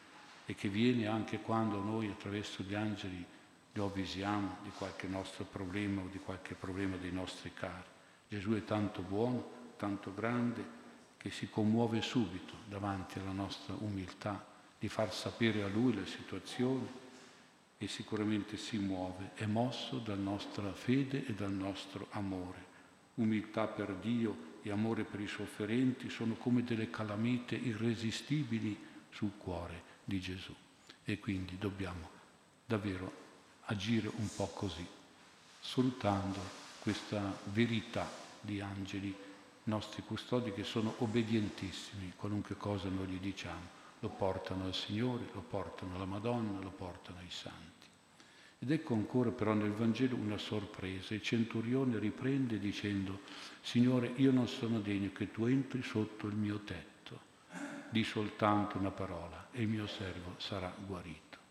e 0.46 0.54
che 0.54 0.68
viene 0.68 1.08
anche 1.08 1.40
quando 1.40 1.78
noi 1.78 2.08
attraverso 2.08 2.62
gli 2.62 2.74
angeli 2.74 3.22
lo 3.72 3.86
avvisiamo 3.86 4.58
di 4.62 4.70
qualche 4.70 5.06
nostro 5.06 5.44
problema 5.44 6.02
o 6.02 6.08
di 6.08 6.18
qualche 6.18 6.54
problema 6.54 6.96
dei 6.96 7.12
nostri 7.12 7.52
cari. 7.54 7.90
Gesù 8.28 8.52
è 8.52 8.64
tanto 8.64 9.02
buono, 9.02 9.74
tanto 9.76 10.12
grande, 10.12 10.80
che 11.16 11.30
si 11.30 11.48
commuove 11.48 12.02
subito 12.02 12.54
davanti 12.68 13.18
alla 13.18 13.32
nostra 13.32 13.74
umiltà 13.78 14.44
di 14.78 14.88
far 14.88 15.14
sapere 15.14 15.62
a 15.62 15.68
Lui 15.68 15.94
la 15.94 16.04
situazione 16.04 17.00
e 17.78 17.86
sicuramente 17.88 18.56
si 18.56 18.78
muove, 18.78 19.30
è 19.34 19.46
mosso 19.46 19.98
dalla 19.98 20.22
nostra 20.22 20.72
fede 20.72 21.26
e 21.26 21.32
dal 21.32 21.52
nostro 21.52 22.08
amore. 22.10 22.70
Umiltà 23.14 23.66
per 23.66 23.94
Dio 23.94 24.58
e 24.62 24.70
amore 24.70 25.04
per 25.04 25.20
i 25.20 25.26
sofferenti 25.26 26.08
sono 26.08 26.34
come 26.34 26.64
delle 26.64 26.90
calamite 26.90 27.54
irresistibili 27.54 28.78
sul 29.10 29.36
cuore 29.36 29.82
di 30.04 30.20
Gesù 30.20 30.54
e 31.04 31.18
quindi 31.18 31.58
dobbiamo 31.58 32.08
davvero 32.64 33.21
agire 33.66 34.10
un 34.16 34.28
po' 34.34 34.48
così, 34.48 34.86
sfruttando 35.60 36.40
questa 36.80 37.36
verità 37.44 38.08
di 38.40 38.60
angeli 38.60 39.14
nostri 39.64 40.02
custodi 40.02 40.52
che 40.52 40.64
sono 40.64 40.94
obbedientissimi, 40.98 42.14
qualunque 42.16 42.56
cosa 42.56 42.88
noi 42.88 43.06
gli 43.06 43.20
diciamo, 43.20 43.80
lo 44.00 44.08
portano 44.08 44.64
al 44.64 44.74
Signore, 44.74 45.24
lo 45.32 45.40
portano 45.40 45.94
alla 45.94 46.04
Madonna, 46.04 46.58
lo 46.60 46.70
portano 46.70 47.18
ai 47.18 47.30
santi. 47.30 47.86
Ed 48.58 48.70
ecco 48.70 48.94
ancora 48.94 49.30
però 49.30 49.54
nel 49.54 49.72
Vangelo 49.72 50.16
una 50.16 50.38
sorpresa. 50.38 51.14
Il 51.14 51.22
centurione 51.22 51.98
riprende 51.98 52.58
dicendo, 52.58 53.20
Signore, 53.60 54.12
io 54.16 54.30
non 54.30 54.46
sono 54.46 54.80
degno 54.80 55.10
che 55.12 55.30
tu 55.30 55.46
entri 55.46 55.82
sotto 55.82 56.26
il 56.26 56.34
mio 56.34 56.60
tetto, 56.60 57.20
di 57.90 58.04
soltanto 58.04 58.78
una 58.78 58.90
parola 58.90 59.48
e 59.50 59.62
il 59.62 59.68
mio 59.68 59.86
servo 59.86 60.34
sarà 60.38 60.72
guarito. 60.86 61.41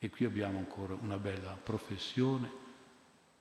E 0.00 0.10
qui 0.10 0.24
abbiamo 0.24 0.58
ancora 0.58 0.94
una 0.94 1.18
bella 1.18 1.52
professione, 1.60 2.50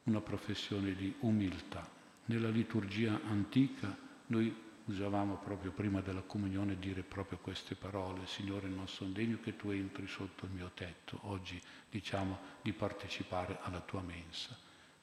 una 0.03 0.21
professione 0.21 0.95
di 0.95 1.13
umiltà. 1.19 1.87
Nella 2.25 2.49
liturgia 2.49 3.19
antica 3.25 3.95
noi 4.27 4.65
usavamo 4.85 5.35
proprio 5.37 5.71
prima 5.71 6.01
della 6.01 6.21
comunione 6.21 6.79
dire 6.79 7.03
proprio 7.03 7.37
queste 7.37 7.75
parole, 7.75 8.25
Signore 8.25 8.67
non 8.69 8.87
sono 8.87 9.11
degno 9.11 9.37
che 9.39 9.55
tu 9.55 9.69
entri 9.69 10.07
sotto 10.07 10.45
il 10.45 10.51
mio 10.51 10.71
tetto, 10.73 11.19
oggi 11.23 11.61
diciamo 11.89 12.39
di 12.63 12.73
partecipare 12.73 13.59
alla 13.61 13.81
tua 13.81 14.01
mensa, 14.01 14.57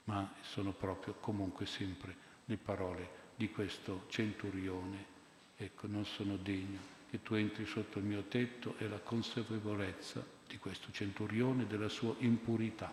ma 0.04 0.34
sono 0.40 0.72
proprio 0.72 1.14
comunque 1.20 1.66
sempre 1.66 2.16
le 2.46 2.56
parole 2.56 3.22
di 3.36 3.50
questo 3.50 4.06
centurione, 4.08 5.04
ecco 5.56 5.86
non 5.86 6.04
sono 6.04 6.36
degno 6.36 6.92
che 7.10 7.22
tu 7.22 7.34
entri 7.34 7.64
sotto 7.64 7.98
il 7.98 8.04
mio 8.04 8.22
tetto 8.24 8.74
e 8.78 8.88
la 8.88 8.98
consapevolezza 8.98 10.33
di 10.46 10.58
questo 10.58 10.90
centurione 10.92 11.66
della 11.66 11.88
sua 11.88 12.14
impurità 12.18 12.92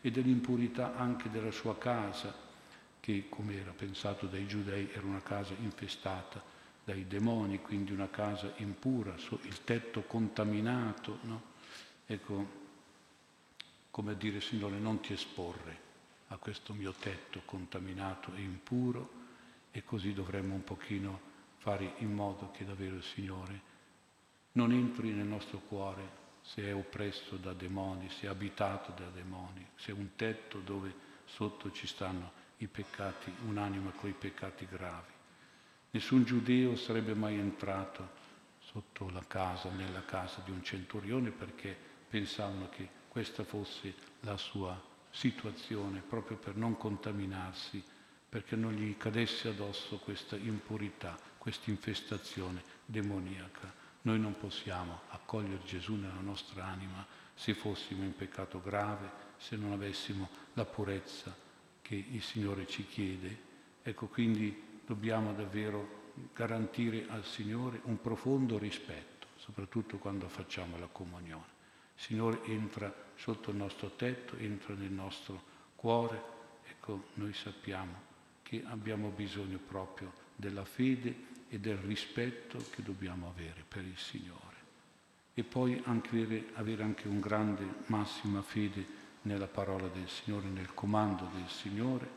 e 0.00 0.10
dell'impurità 0.10 0.96
anche 0.96 1.30
della 1.30 1.50
sua 1.50 1.76
casa, 1.76 2.34
che 3.00 3.26
come 3.28 3.60
era 3.60 3.72
pensato 3.72 4.26
dai 4.26 4.46
giudei 4.46 4.90
era 4.92 5.06
una 5.06 5.22
casa 5.22 5.54
infestata 5.58 6.56
dai 6.84 7.06
demoni, 7.06 7.60
quindi 7.60 7.92
una 7.92 8.08
casa 8.08 8.50
impura, 8.56 9.14
il 9.42 9.64
tetto 9.64 10.04
contaminato. 10.04 11.18
No? 11.22 11.42
Ecco, 12.06 12.46
come 13.90 14.12
a 14.12 14.14
dire 14.14 14.40
Signore, 14.40 14.78
non 14.78 15.00
ti 15.00 15.12
esporre 15.12 15.86
a 16.28 16.36
questo 16.36 16.72
mio 16.72 16.92
tetto 16.92 17.42
contaminato 17.44 18.32
e 18.34 18.40
impuro 18.40 19.10
e 19.70 19.84
così 19.84 20.14
dovremmo 20.14 20.54
un 20.54 20.64
pochino 20.64 21.20
fare 21.58 21.94
in 21.98 22.12
modo 22.12 22.50
che 22.52 22.64
davvero 22.64 22.96
il 22.96 23.02
Signore 23.02 23.60
non 24.52 24.72
entri 24.72 25.10
nel 25.10 25.26
nostro 25.26 25.58
cuore 25.58 26.26
se 26.48 26.62
è 26.62 26.74
oppresso 26.74 27.36
da 27.36 27.52
demoni, 27.52 28.08
se 28.08 28.26
è 28.26 28.28
abitato 28.28 28.92
da 28.92 29.08
demoni, 29.10 29.66
se 29.76 29.92
è 29.92 29.94
un 29.94 30.14
tetto 30.16 30.60
dove 30.60 31.06
sotto 31.26 31.70
ci 31.72 31.86
stanno 31.86 32.32
i 32.58 32.66
peccati, 32.66 33.30
un'anima 33.46 33.90
con 33.90 34.08
i 34.08 34.14
peccati 34.14 34.66
gravi. 34.66 35.12
Nessun 35.90 36.24
giudeo 36.24 36.74
sarebbe 36.74 37.14
mai 37.14 37.38
entrato 37.38 38.16
sotto 38.60 39.10
la 39.10 39.24
casa, 39.26 39.70
nella 39.70 40.04
casa 40.06 40.40
di 40.42 40.50
un 40.50 40.64
centurione 40.64 41.30
perché 41.30 41.76
pensavano 42.08 42.70
che 42.70 42.88
questa 43.08 43.44
fosse 43.44 43.94
la 44.20 44.38
sua 44.38 44.80
situazione 45.10 46.00
proprio 46.00 46.38
per 46.38 46.56
non 46.56 46.78
contaminarsi, 46.78 47.82
perché 48.26 48.56
non 48.56 48.72
gli 48.72 48.96
cadesse 48.96 49.48
addosso 49.48 49.98
questa 49.98 50.36
impurità, 50.36 51.18
questa 51.36 51.68
infestazione 51.68 52.62
demoniaca. 52.86 53.77
Noi 54.08 54.20
non 54.20 54.38
possiamo 54.38 55.00
accogliere 55.10 55.62
Gesù 55.64 55.96
nella 55.96 56.22
nostra 56.22 56.64
anima 56.64 57.06
se 57.34 57.52
fossimo 57.52 58.04
in 58.04 58.16
peccato 58.16 58.58
grave, 58.58 59.10
se 59.36 59.54
non 59.54 59.72
avessimo 59.72 60.30
la 60.54 60.64
purezza 60.64 61.36
che 61.82 62.06
il 62.10 62.22
Signore 62.22 62.66
ci 62.66 62.86
chiede. 62.86 63.38
Ecco, 63.82 64.06
quindi 64.06 64.80
dobbiamo 64.86 65.34
davvero 65.34 66.12
garantire 66.32 67.04
al 67.10 67.22
Signore 67.26 67.82
un 67.84 68.00
profondo 68.00 68.56
rispetto, 68.56 69.26
soprattutto 69.36 69.98
quando 69.98 70.26
facciamo 70.30 70.78
la 70.78 70.88
comunione. 70.90 71.44
Il 71.94 72.02
Signore 72.02 72.42
entra 72.46 72.90
sotto 73.14 73.50
il 73.50 73.56
nostro 73.56 73.90
tetto, 73.90 74.38
entra 74.38 74.72
nel 74.72 74.90
nostro 74.90 75.42
cuore, 75.74 76.22
ecco, 76.66 77.08
noi 77.16 77.34
sappiamo 77.34 78.06
che 78.42 78.64
abbiamo 78.64 79.10
bisogno 79.10 79.58
proprio 79.58 80.10
della 80.34 80.64
fede 80.64 81.36
e 81.48 81.58
del 81.58 81.76
rispetto 81.78 82.58
che 82.70 82.82
dobbiamo 82.82 83.28
avere 83.28 83.64
per 83.66 83.84
il 83.84 83.96
Signore. 83.96 84.56
E 85.34 85.44
poi 85.44 85.80
anche 85.84 86.44
avere, 86.54 86.82
anche 86.82 87.08
un 87.08 87.20
grande, 87.20 87.64
massima 87.86 88.42
fede 88.42 88.84
nella 89.22 89.46
parola 89.46 89.88
del 89.88 90.08
Signore, 90.08 90.48
nel 90.48 90.74
comando 90.74 91.30
del 91.34 91.48
Signore. 91.48 92.10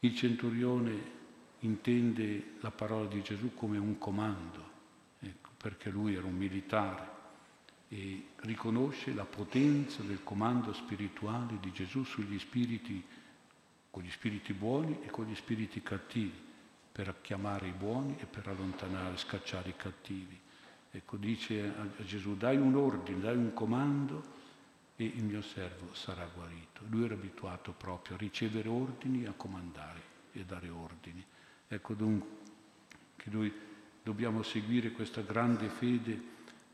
Il 0.00 0.14
centurione 0.14 1.18
intende 1.60 2.54
la 2.60 2.70
parola 2.70 3.06
di 3.06 3.22
Gesù 3.22 3.54
come 3.54 3.78
un 3.78 3.98
comando, 3.98 4.70
ecco, 5.18 5.50
perché 5.56 5.90
lui 5.90 6.14
era 6.14 6.26
un 6.26 6.36
militare 6.36 7.18
e 7.88 8.28
riconosce 8.36 9.12
la 9.12 9.24
potenza 9.24 10.02
del 10.02 10.22
comando 10.22 10.72
spirituale 10.72 11.58
di 11.60 11.72
Gesù 11.72 12.04
sugli 12.04 12.38
spiriti, 12.38 13.04
con 13.90 14.02
gli 14.02 14.10
spiriti 14.10 14.52
buoni 14.52 15.00
e 15.02 15.10
con 15.10 15.26
gli 15.26 15.34
spiriti 15.34 15.82
cattivi, 15.82 16.48
per 17.02 17.22
chiamare 17.22 17.66
i 17.66 17.72
buoni 17.72 18.14
e 18.18 18.26
per 18.26 18.46
allontanare, 18.48 19.16
scacciare 19.16 19.70
i 19.70 19.74
cattivi. 19.74 20.38
Ecco, 20.90 21.16
dice 21.16 21.72
a 21.98 22.04
Gesù, 22.04 22.36
dai 22.36 22.58
un 22.58 22.74
ordine, 22.76 23.20
dai 23.20 23.36
un 23.36 23.54
comando 23.54 24.22
e 24.96 25.04
il 25.04 25.24
mio 25.24 25.40
servo 25.40 25.94
sarà 25.94 26.28
guarito. 26.34 26.82
Lui 26.90 27.06
era 27.06 27.14
abituato 27.14 27.72
proprio 27.72 28.16
a 28.16 28.18
ricevere 28.18 28.68
ordini, 28.68 29.24
a 29.24 29.32
comandare 29.34 30.02
e 30.32 30.44
dare 30.44 30.68
ordini. 30.68 31.24
Ecco 31.68 31.94
dunque 31.94 32.28
che 33.16 33.30
noi 33.30 33.50
dobbiamo 34.02 34.42
seguire 34.42 34.90
questa 34.92 35.22
grande 35.22 35.70
fede 35.70 36.22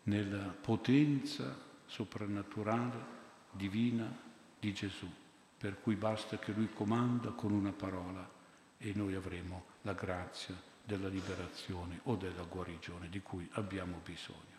nella 0.04 0.52
potenza 0.60 1.56
soprannaturale, 1.86 3.14
divina 3.52 4.12
di 4.58 4.72
Gesù, 4.72 5.08
per 5.56 5.80
cui 5.80 5.94
basta 5.94 6.36
che 6.36 6.50
Lui 6.50 6.68
comanda 6.74 7.30
con 7.30 7.52
una 7.52 7.70
parola 7.70 8.34
e 8.78 8.92
noi 8.94 9.14
avremo 9.14 9.64
la 9.82 9.92
grazia 9.92 10.54
della 10.84 11.08
liberazione 11.08 12.00
o 12.04 12.14
della 12.14 12.42
guarigione 12.42 13.08
di 13.08 13.20
cui 13.20 13.48
abbiamo 13.52 14.00
bisogno. 14.04 14.54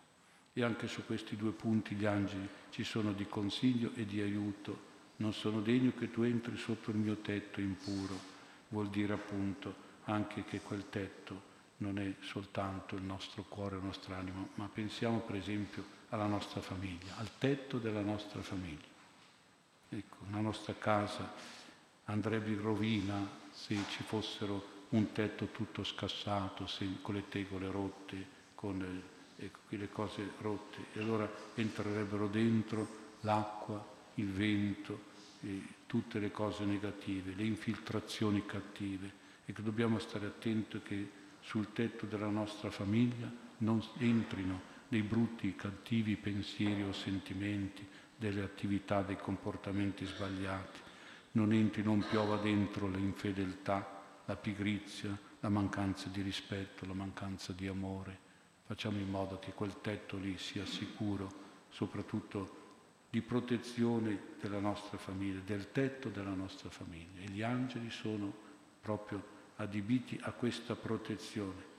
E 0.52 0.62
anche 0.62 0.88
su 0.88 1.04
questi 1.06 1.36
due 1.36 1.52
punti 1.52 1.94
gli 1.94 2.04
angeli 2.04 2.48
ci 2.70 2.84
sono 2.84 3.12
di 3.12 3.26
consiglio 3.26 3.92
e 3.94 4.04
di 4.04 4.20
aiuto. 4.20 4.86
Non 5.16 5.32
sono 5.32 5.60
degno 5.60 5.92
che 5.96 6.10
tu 6.10 6.22
entri 6.22 6.56
sotto 6.56 6.90
il 6.90 6.96
mio 6.96 7.16
tetto 7.16 7.60
impuro, 7.60 8.18
vuol 8.68 8.88
dire 8.88 9.14
appunto 9.14 9.86
anche 10.04 10.44
che 10.44 10.60
quel 10.60 10.88
tetto 10.90 11.46
non 11.78 11.98
è 11.98 12.14
soltanto 12.20 12.96
il 12.96 13.02
nostro 13.02 13.44
cuore, 13.44 13.76
la 13.76 13.82
nostra 13.82 14.16
anima, 14.16 14.46
ma 14.54 14.68
pensiamo 14.68 15.20
per 15.20 15.36
esempio 15.36 15.96
alla 16.10 16.26
nostra 16.26 16.60
famiglia, 16.60 17.16
al 17.16 17.30
tetto 17.38 17.78
della 17.78 18.00
nostra 18.00 18.42
famiglia. 18.42 18.96
Ecco, 19.88 20.16
la 20.30 20.40
nostra 20.40 20.74
casa 20.74 21.32
andrebbe 22.04 22.50
in 22.50 22.60
rovina 22.60 23.37
se 23.58 23.76
ci 23.88 24.04
fossero 24.04 24.76
un 24.90 25.10
tetto 25.12 25.46
tutto 25.46 25.82
scassato, 25.82 26.66
se, 26.68 26.86
con 27.02 27.16
le 27.16 27.28
tegole 27.28 27.70
rotte, 27.70 28.26
con 28.54 29.02
ecco, 29.36 29.58
le 29.68 29.88
cose 29.90 30.30
rotte, 30.40 30.86
e 30.92 31.00
allora 31.00 31.28
entrerebbero 31.54 32.28
dentro 32.28 33.16
l'acqua, 33.22 33.84
il 34.14 34.30
vento, 34.30 35.06
tutte 35.86 36.20
le 36.20 36.30
cose 36.30 36.64
negative, 36.64 37.34
le 37.34 37.44
infiltrazioni 37.44 38.46
cattive. 38.46 39.26
E 39.44 39.52
che 39.52 39.62
dobbiamo 39.62 39.98
stare 39.98 40.26
attenti 40.26 40.80
che 40.80 41.10
sul 41.40 41.72
tetto 41.72 42.06
della 42.06 42.28
nostra 42.28 42.70
famiglia 42.70 43.30
non 43.58 43.82
entrino 43.98 44.76
dei 44.86 45.02
brutti, 45.02 45.54
cattivi 45.56 46.16
pensieri 46.16 46.82
o 46.82 46.92
sentimenti, 46.92 47.86
delle 48.16 48.42
attività, 48.42 49.02
dei 49.02 49.16
comportamenti 49.16 50.04
sbagliati, 50.04 50.80
non 51.38 51.52
entri, 51.52 51.82
non 51.82 52.04
piova 52.08 52.36
dentro 52.36 52.88
l'infedeltà, 52.88 54.22
la 54.24 54.36
pigrizia, 54.36 55.16
la 55.40 55.48
mancanza 55.48 56.08
di 56.08 56.20
rispetto, 56.20 56.84
la 56.84 56.94
mancanza 56.94 57.52
di 57.52 57.68
amore. 57.68 58.26
Facciamo 58.66 58.98
in 58.98 59.08
modo 59.08 59.38
che 59.38 59.52
quel 59.52 59.80
tetto 59.80 60.16
lì 60.16 60.36
sia 60.36 60.66
sicuro, 60.66 61.46
soprattutto 61.70 62.56
di 63.08 63.22
protezione 63.22 64.34
della 64.40 64.58
nostra 64.58 64.98
famiglia, 64.98 65.40
del 65.44 65.70
tetto 65.70 66.08
della 66.08 66.34
nostra 66.34 66.68
famiglia. 66.68 67.22
E 67.22 67.30
gli 67.30 67.42
angeli 67.42 67.88
sono 67.90 68.30
proprio 68.80 69.36
adibiti 69.56 70.18
a 70.22 70.32
questa 70.32 70.74
protezione. 70.74 71.76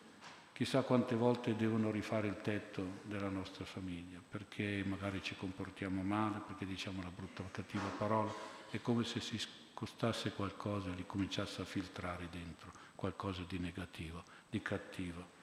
Chissà 0.54 0.82
quante 0.82 1.16
volte 1.16 1.56
devono 1.56 1.92
rifare 1.92 2.28
il 2.28 2.42
tetto 2.42 3.02
della 3.04 3.30
nostra 3.30 3.66
famiglia, 3.66 4.20
perché 4.28 4.84
magari 4.86 5.22
ci 5.22 5.36
comportiamo 5.36 6.02
male, 6.02 6.42
perché 6.46 6.66
diciamo 6.66 7.00
una 7.00 7.12
brutta 7.14 7.44
o 7.44 7.50
cattiva 7.52 7.88
parola, 7.98 8.58
è 8.70 8.82
come 8.82 9.04
se 9.04 9.20
si 9.20 9.40
costasse 9.74 10.34
qualcosa 10.34 10.90
e 10.90 10.96
li 10.96 11.06
cominciasse 11.06 11.62
a 11.62 11.66
filtrare 11.66 12.28
dentro 12.30 12.72
qualcosa 12.96 13.44
di 13.48 13.60
negativo, 13.60 14.24
di 14.50 14.62
cattivo, 14.62 15.38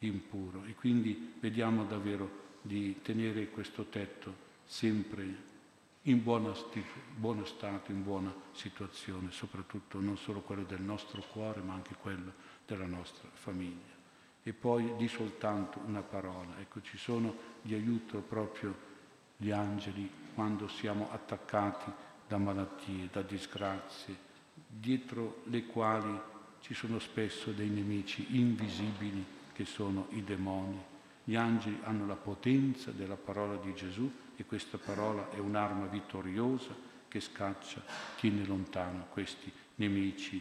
impuro. 0.00 0.64
E 0.64 0.74
quindi 0.74 1.34
vediamo 1.40 1.84
davvero 1.84 2.42
di 2.60 3.00
tenere 3.02 3.48
questo 3.48 3.84
tetto 3.84 4.42
sempre 4.64 5.52
in 6.02 6.22
buona, 6.22 6.52
buono 7.16 7.44
stato, 7.46 7.90
in 7.90 8.02
buona 8.02 8.34
situazione, 8.52 9.30
soprattutto 9.30 9.98
non 10.00 10.18
solo 10.18 10.40
quello 10.42 10.64
del 10.64 10.82
nostro 10.82 11.22
cuore, 11.22 11.60
ma 11.60 11.72
anche 11.72 11.94
quello 11.94 12.32
della 12.66 12.86
nostra 12.86 13.28
famiglia. 13.32 13.92
E 14.42 14.52
poi 14.52 14.94
di 14.96 15.08
soltanto 15.08 15.80
una 15.86 16.02
parola. 16.02 16.58
Ecco, 16.60 16.82
ci 16.82 16.98
sono 16.98 17.34
di 17.62 17.72
aiuto 17.72 18.18
proprio 18.18 18.92
gli 19.38 19.50
angeli 19.50 20.10
quando 20.34 20.68
siamo 20.68 21.10
attaccati 21.10 21.90
da 22.26 22.38
malattie, 22.38 23.08
da 23.12 23.22
disgrazie, 23.22 24.16
dietro 24.66 25.42
le 25.44 25.64
quali 25.66 26.20
ci 26.60 26.74
sono 26.74 26.98
spesso 26.98 27.50
dei 27.52 27.68
nemici 27.68 28.38
invisibili 28.38 29.24
che 29.52 29.64
sono 29.64 30.06
i 30.10 30.24
demoni. 30.24 30.82
Gli 31.24 31.36
angeli 31.36 31.78
hanno 31.84 32.06
la 32.06 32.16
potenza 32.16 32.90
della 32.90 33.16
parola 33.16 33.56
di 33.56 33.74
Gesù 33.74 34.10
e 34.36 34.44
questa 34.44 34.78
parola 34.78 35.30
è 35.30 35.38
un'arma 35.38 35.86
vittoriosa 35.86 36.74
che 37.08 37.20
scaccia, 37.20 37.82
tiene 38.18 38.44
lontano 38.44 39.06
questi 39.10 39.50
nemici. 39.76 40.40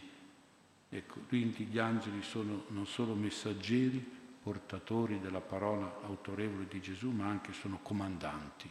Ecco, 0.90 1.20
quindi 1.28 1.66
gli 1.66 1.78
angeli 1.78 2.22
sono 2.22 2.66
non 2.70 2.86
solo 2.86 3.16
messaggeri, 3.16 4.22
portatori 4.42 5.20
della 5.20 5.40
parola 5.40 6.00
autorevole 6.04 6.68
di 6.68 6.82
Gesù, 6.82 7.12
ma 7.12 7.28
anche 7.28 7.54
sono 7.54 7.80
comandanti, 7.82 8.70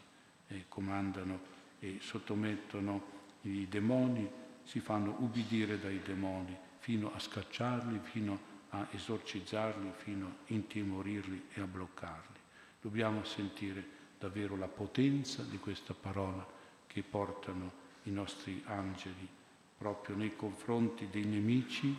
e 0.48 0.64
comandano 0.68 1.40
e 1.84 1.98
sottomettono 2.00 3.02
i 3.42 3.66
demoni, 3.68 4.30
si 4.62 4.78
fanno 4.78 5.16
ubbidire 5.18 5.80
dai 5.80 6.00
demoni 6.00 6.56
fino 6.78 7.12
a 7.12 7.18
scacciarli, 7.18 7.98
fino 8.04 8.50
a 8.68 8.86
esorcizzarli, 8.92 9.90
fino 9.96 10.26
a 10.26 10.34
intimorirli 10.46 11.46
e 11.54 11.60
a 11.60 11.66
bloccarli. 11.66 12.38
Dobbiamo 12.80 13.24
sentire 13.24 13.84
davvero 14.16 14.56
la 14.56 14.68
potenza 14.68 15.42
di 15.42 15.58
questa 15.58 15.92
parola 15.92 16.46
che 16.86 17.02
portano 17.02 17.72
i 18.04 18.12
nostri 18.12 18.62
angeli 18.66 19.28
proprio 19.76 20.14
nei 20.14 20.36
confronti 20.36 21.08
dei 21.10 21.24
nemici 21.24 21.98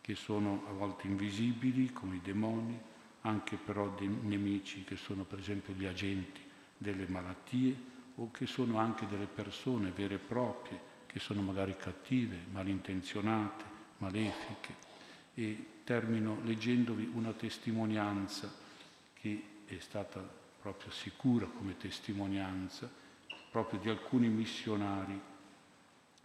che 0.00 0.14
sono 0.14 0.64
a 0.68 0.72
volte 0.72 1.06
invisibili 1.06 1.92
come 1.92 2.16
i 2.16 2.22
demoni, 2.22 2.80
anche 3.22 3.56
però 3.56 3.90
dei 3.90 4.08
nemici 4.08 4.84
che 4.84 4.96
sono 4.96 5.24
per 5.24 5.38
esempio 5.38 5.74
gli 5.74 5.84
agenti 5.84 6.40
delle 6.78 7.06
malattie 7.06 7.96
o 8.20 8.30
che 8.30 8.46
sono 8.46 8.78
anche 8.78 9.06
delle 9.06 9.26
persone 9.26 9.90
vere 9.90 10.14
e 10.14 10.18
proprie 10.18 10.80
che 11.06 11.20
sono 11.20 11.40
magari 11.40 11.76
cattive, 11.76 12.38
malintenzionate, 12.50 13.64
malefiche. 13.98 14.86
E 15.34 15.66
termino 15.84 16.38
leggendovi 16.44 17.10
una 17.14 17.32
testimonianza 17.32 18.52
che 19.14 19.42
è 19.64 19.78
stata 19.78 20.20
proprio 20.60 20.90
sicura 20.90 21.46
come 21.46 21.76
testimonianza 21.76 22.90
proprio 23.50 23.80
di 23.80 23.88
alcuni 23.88 24.28
missionari 24.28 25.18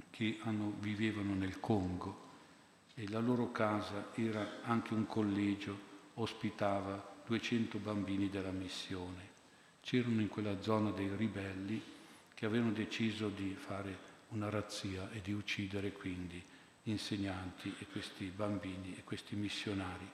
che 0.09 0.39
hanno, 0.43 0.73
vivevano 0.79 1.33
nel 1.33 1.59
Congo 1.59 2.31
e 2.95 3.09
la 3.09 3.19
loro 3.19 3.51
casa 3.51 4.09
era 4.15 4.59
anche 4.63 4.93
un 4.93 5.07
collegio, 5.07 5.91
ospitava 6.15 7.21
200 7.25 7.77
bambini 7.77 8.29
della 8.29 8.51
missione. 8.51 9.32
C'erano 9.83 10.21
in 10.21 10.29
quella 10.29 10.61
zona 10.61 10.91
dei 10.91 11.13
ribelli 11.13 11.81
che 12.33 12.45
avevano 12.45 12.71
deciso 12.71 13.27
di 13.27 13.53
fare 13.53 14.11
una 14.29 14.49
razzia 14.49 15.11
e 15.11 15.21
di 15.21 15.33
uccidere 15.33 15.91
quindi 15.91 16.41
gli 16.81 16.89
insegnanti 16.89 17.75
e 17.79 17.85
questi 17.87 18.25
bambini 18.25 18.95
e 18.97 19.03
questi 19.03 19.35
missionari. 19.35 20.09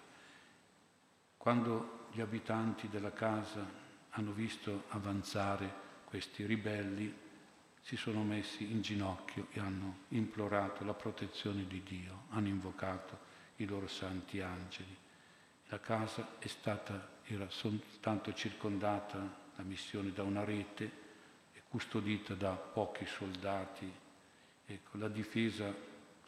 Quando 1.38 2.08
gli 2.12 2.19
abitanti 2.19 2.89
della 2.89 3.13
casa 3.13 3.65
hanno 4.10 4.32
visto 4.32 4.86
avanzare 4.89 5.71
questi 6.05 6.45
ribelli, 6.45 7.13
si 7.82 7.95
sono 7.95 8.23
messi 8.23 8.71
in 8.71 8.82
ginocchio 8.82 9.47
e 9.51 9.60
hanno 9.60 9.99
implorato 10.10 10.84
la 10.84 10.93
protezione 10.93 11.65
di 11.67 11.82
Dio, 11.84 12.23
hanno 12.29 12.47
invocato 12.47 13.19
i 13.58 13.65
loro 13.65 13.88
santi 13.88 14.41
angeli. 14.41 14.95
La 15.67 15.79
casa 15.79 16.27
stata, 16.39 17.17
era 17.23 17.47
soltanto 17.49 18.34
circondata, 18.34 19.47
la 19.60 19.65
missione, 19.65 20.13
da 20.13 20.24
una 20.24 20.45
rete 20.45 20.91
e 21.54 21.62
custodita 21.67 22.34
da 22.34 22.52
pochi 22.52 23.06
soldati. 23.06 23.91
Ecco, 24.65 24.98
la 24.98 25.10
difesa 25.10 25.74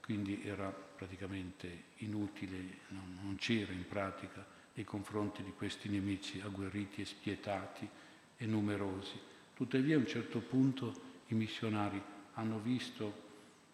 quindi 0.02 0.44
era 0.44 0.70
praticamente 0.70 1.84
inutile, 1.98 2.58
non, 2.90 3.20
non 3.22 3.36
c'era 3.38 3.72
in 3.72 3.88
pratica 3.88 4.46
nei 4.74 4.84
confronti 4.84 5.44
di 5.44 5.54
questi 5.54 5.88
nemici 5.88 6.42
agguerriti 6.42 7.02
e 7.02 7.06
spietati 7.06 7.88
e 8.36 8.46
numerosi. 8.46 9.18
Tuttavia 9.54 9.96
a 9.96 10.00
un 10.00 10.08
certo 10.08 10.40
punto 10.40 11.10
i 11.28 11.34
missionari 11.34 12.02
hanno 12.34 12.60
visto 12.60 13.30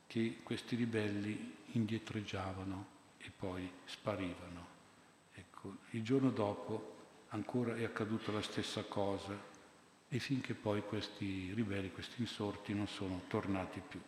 che 0.05 0.39
questi 0.43 0.75
ribelli 0.75 1.55
indietreggiavano 1.71 2.85
e 3.17 3.31
poi 3.35 3.69
sparivano. 3.85 4.75
Ecco, 5.33 5.77
il 5.91 6.03
giorno 6.03 6.29
dopo 6.29 6.96
ancora 7.29 7.75
è 7.75 7.83
accaduta 7.83 8.31
la 8.31 8.41
stessa 8.41 8.83
cosa 8.83 9.55
e 10.09 10.19
finché 10.19 10.53
poi 10.53 10.81
questi 10.81 11.51
ribelli, 11.53 11.91
questi 11.91 12.21
insorti 12.21 12.73
non 12.73 12.87
sono 12.87 13.23
tornati 13.27 13.81
più. 13.85 13.99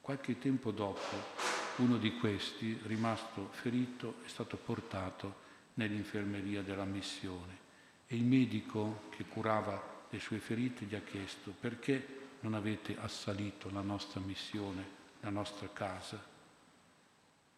Qualche 0.00 0.38
tempo 0.38 0.70
dopo 0.70 1.54
uno 1.76 1.96
di 1.96 2.16
questi, 2.16 2.78
rimasto 2.84 3.48
ferito, 3.52 4.16
è 4.24 4.28
stato 4.28 4.56
portato 4.56 5.44
nell'infermeria 5.74 6.62
della 6.62 6.84
missione 6.84 7.64
e 8.06 8.16
il 8.16 8.24
medico 8.24 9.02
che 9.10 9.24
curava 9.24 10.04
le 10.10 10.20
sue 10.20 10.38
ferite 10.38 10.84
gli 10.84 10.94
ha 10.94 11.00
chiesto 11.00 11.52
perché 11.58 12.24
non 12.40 12.54
avete 12.54 12.96
assalito 12.98 13.70
la 13.70 13.80
nostra 13.80 14.20
missione, 14.20 14.84
la 15.20 15.30
nostra 15.30 15.68
casa. 15.72 16.22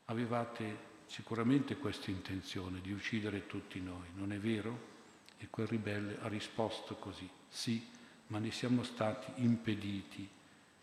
Avevate 0.06 0.86
sicuramente 1.06 1.76
questa 1.76 2.10
intenzione 2.10 2.80
di 2.80 2.92
uccidere 2.92 3.46
tutti 3.46 3.80
noi, 3.80 4.06
non 4.14 4.32
è 4.32 4.38
vero? 4.38 4.96
E 5.38 5.48
quel 5.48 5.66
ribelle 5.66 6.18
ha 6.20 6.28
risposto 6.28 6.96
così, 6.96 7.28
sì, 7.48 7.86
ma 8.28 8.38
ne 8.38 8.50
siamo 8.50 8.82
stati 8.82 9.42
impediti. 9.42 10.28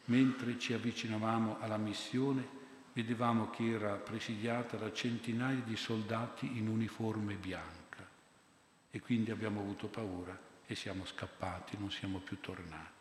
Mentre 0.06 0.58
ci 0.58 0.74
avvicinavamo 0.74 1.60
alla 1.60 1.78
missione, 1.78 2.48
vedevamo 2.94 3.50
che 3.50 3.72
era 3.72 3.96
presidiata 3.96 4.78
da 4.78 4.94
centinaia 4.94 5.62
di 5.62 5.76
soldati 5.76 6.58
in 6.58 6.68
uniforme 6.68 7.36
bianca 7.36 8.08
e 8.91 9.02
quindi 9.02 9.32
abbiamo 9.32 9.60
avuto 9.60 9.88
paura 9.88 10.39
e 10.65 10.76
siamo 10.76 11.06
scappati, 11.06 11.78
non 11.78 11.91
siamo 11.91 12.20
più 12.20 12.39
tornati 12.39 12.96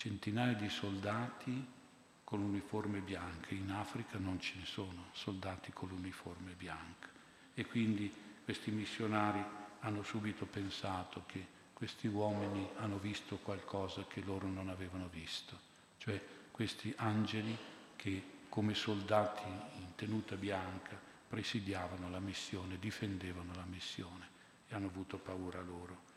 centinaia 0.00 0.54
di 0.54 0.70
soldati 0.70 1.66
con 2.24 2.40
l'uniforme 2.40 3.00
bianca. 3.00 3.52
In 3.54 3.70
Africa 3.70 4.16
non 4.16 4.40
ce 4.40 4.54
ne 4.56 4.64
sono 4.64 5.08
soldati 5.12 5.72
con 5.72 5.90
l'uniforme 5.90 6.52
bianca. 6.52 7.08
E 7.52 7.66
quindi 7.66 8.10
questi 8.50 8.72
missionari 8.72 9.40
hanno 9.78 10.02
subito 10.02 10.44
pensato 10.44 11.22
che 11.26 11.46
questi 11.72 12.08
uomini 12.08 12.68
hanno 12.78 12.98
visto 12.98 13.36
qualcosa 13.36 14.06
che 14.08 14.22
loro 14.22 14.48
non 14.48 14.68
avevano 14.68 15.08
visto, 15.08 15.56
cioè 15.98 16.20
questi 16.50 16.92
angeli 16.96 17.56
che 17.94 18.22
come 18.48 18.74
soldati 18.74 19.46
in 19.46 19.94
tenuta 19.94 20.34
bianca 20.34 20.98
presidiavano 21.28 22.10
la 22.10 22.18
missione, 22.18 22.76
difendevano 22.80 23.54
la 23.54 23.64
missione 23.68 24.28
e 24.66 24.74
hanno 24.74 24.88
avuto 24.88 25.16
paura 25.16 25.60
loro. 25.60 26.08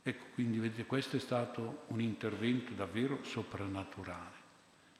Ecco, 0.00 0.26
quindi 0.34 0.60
vedete, 0.60 0.86
questo 0.86 1.16
è 1.16 1.20
stato 1.20 1.86
un 1.88 2.00
intervento 2.00 2.72
davvero 2.72 3.24
soprannaturale. 3.24 4.42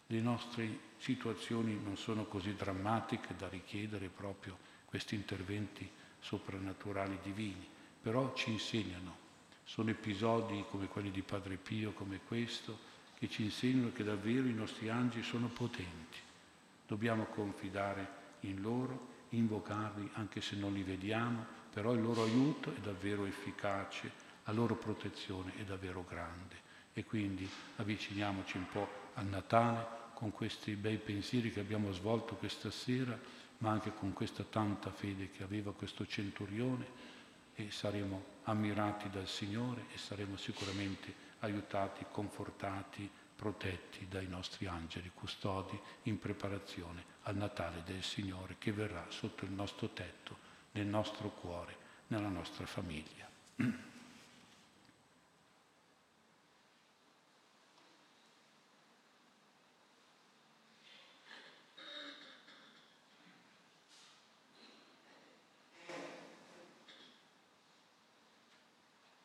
Le 0.09 0.21
nostre 0.21 0.79
situazioni 0.97 1.81
non 1.81 1.97
sono 1.97 2.25
così 2.25 2.53
drammatiche 2.53 3.37
da 3.37 3.49
richiedere 3.49 4.09
proprio 4.09 4.59
questi 4.87 5.15
interventi 5.15 5.89
soprannaturali 6.25 7.19
divini, 7.23 7.69
però 8.01 8.33
ci 8.35 8.51
insegnano. 8.51 9.23
Sono 9.65 9.91
episodi 9.91 10.65
come 10.71 10.89
quelli 10.89 11.11
di 11.11 11.23
Padre 11.23 11.57
Pio, 11.57 11.93
come 11.93 12.21
questo, 12.27 12.93
che 13.15 13.29
ci 13.29 13.43
insegnano 13.43 13.93
che 13.93 14.03
davvero 14.05 14.47
i 14.47 14.55
nostri 14.55 14.89
angeli 14.89 15.23
sono 15.23 15.49
potenti. 15.49 16.19
Dobbiamo 16.87 17.25
confidare 17.27 18.23
in 18.41 18.61
loro, 18.61 19.13
invocarli 19.31 20.11
anche 20.15 20.41
se 20.41 20.57
non 20.57 20.73
li 20.73 20.83
vediamo, 20.83 21.45
però 21.73 21.93
il 21.93 22.03
loro 22.03 22.23
aiuto 22.23 22.75
è 22.75 22.79
davvero 22.81 23.25
efficace 23.27 24.33
la 24.45 24.53
loro 24.53 24.77
protezione 24.77 25.55
è 25.57 25.63
davvero 25.63 26.05
grande 26.07 26.63
e 26.93 27.05
quindi 27.05 27.49
avviciniamoci 27.77 28.59
un 28.59 28.69
po' 28.69 28.89
al 29.15 29.27
Natale 29.27 30.03
con 30.15 30.31
questi 30.33 30.75
bei 30.77 30.99
pensieri 30.99 31.51
che 31.51 31.61
abbiamo 31.61 31.93
svolto 31.93 32.35
questa 32.35 32.71
sera, 32.71 33.19
ma 33.59 33.71
anche 33.71 33.95
con 33.95 34.13
questa 34.13 34.45
tanta 34.45 34.91
fede 34.91 35.31
che 35.31 35.43
aveva 35.43 35.73
questo 35.73 36.07
centurione 36.07 37.13
e 37.55 37.71
saremo 37.71 38.33
ammirati 38.45 39.09
dal 39.11 39.29
Signore 39.29 39.87
e 39.93 39.99
saremo 39.99 40.37
sicuramente 40.37 41.13
aiutati, 41.41 42.05
confortati, 42.11 43.09
protetti 43.35 44.07
dai 44.09 44.27
nostri 44.27 44.67
angeli 44.67 45.11
custodi 45.13 45.79
in 46.05 46.19
preparazione 46.19 47.05
al 47.23 47.37
Natale 47.37 47.83
del 47.85 48.03
Signore 48.03 48.57
che 48.59 48.73
verrà 48.73 49.05
sotto 49.09 49.45
il 49.45 49.51
nostro 49.51 49.89
tetto, 49.89 50.39
nel 50.73 50.87
nostro 50.87 51.31
cuore, 51.31 51.77
nella 52.09 52.29
nostra 52.29 52.67
famiglia. 52.67 53.29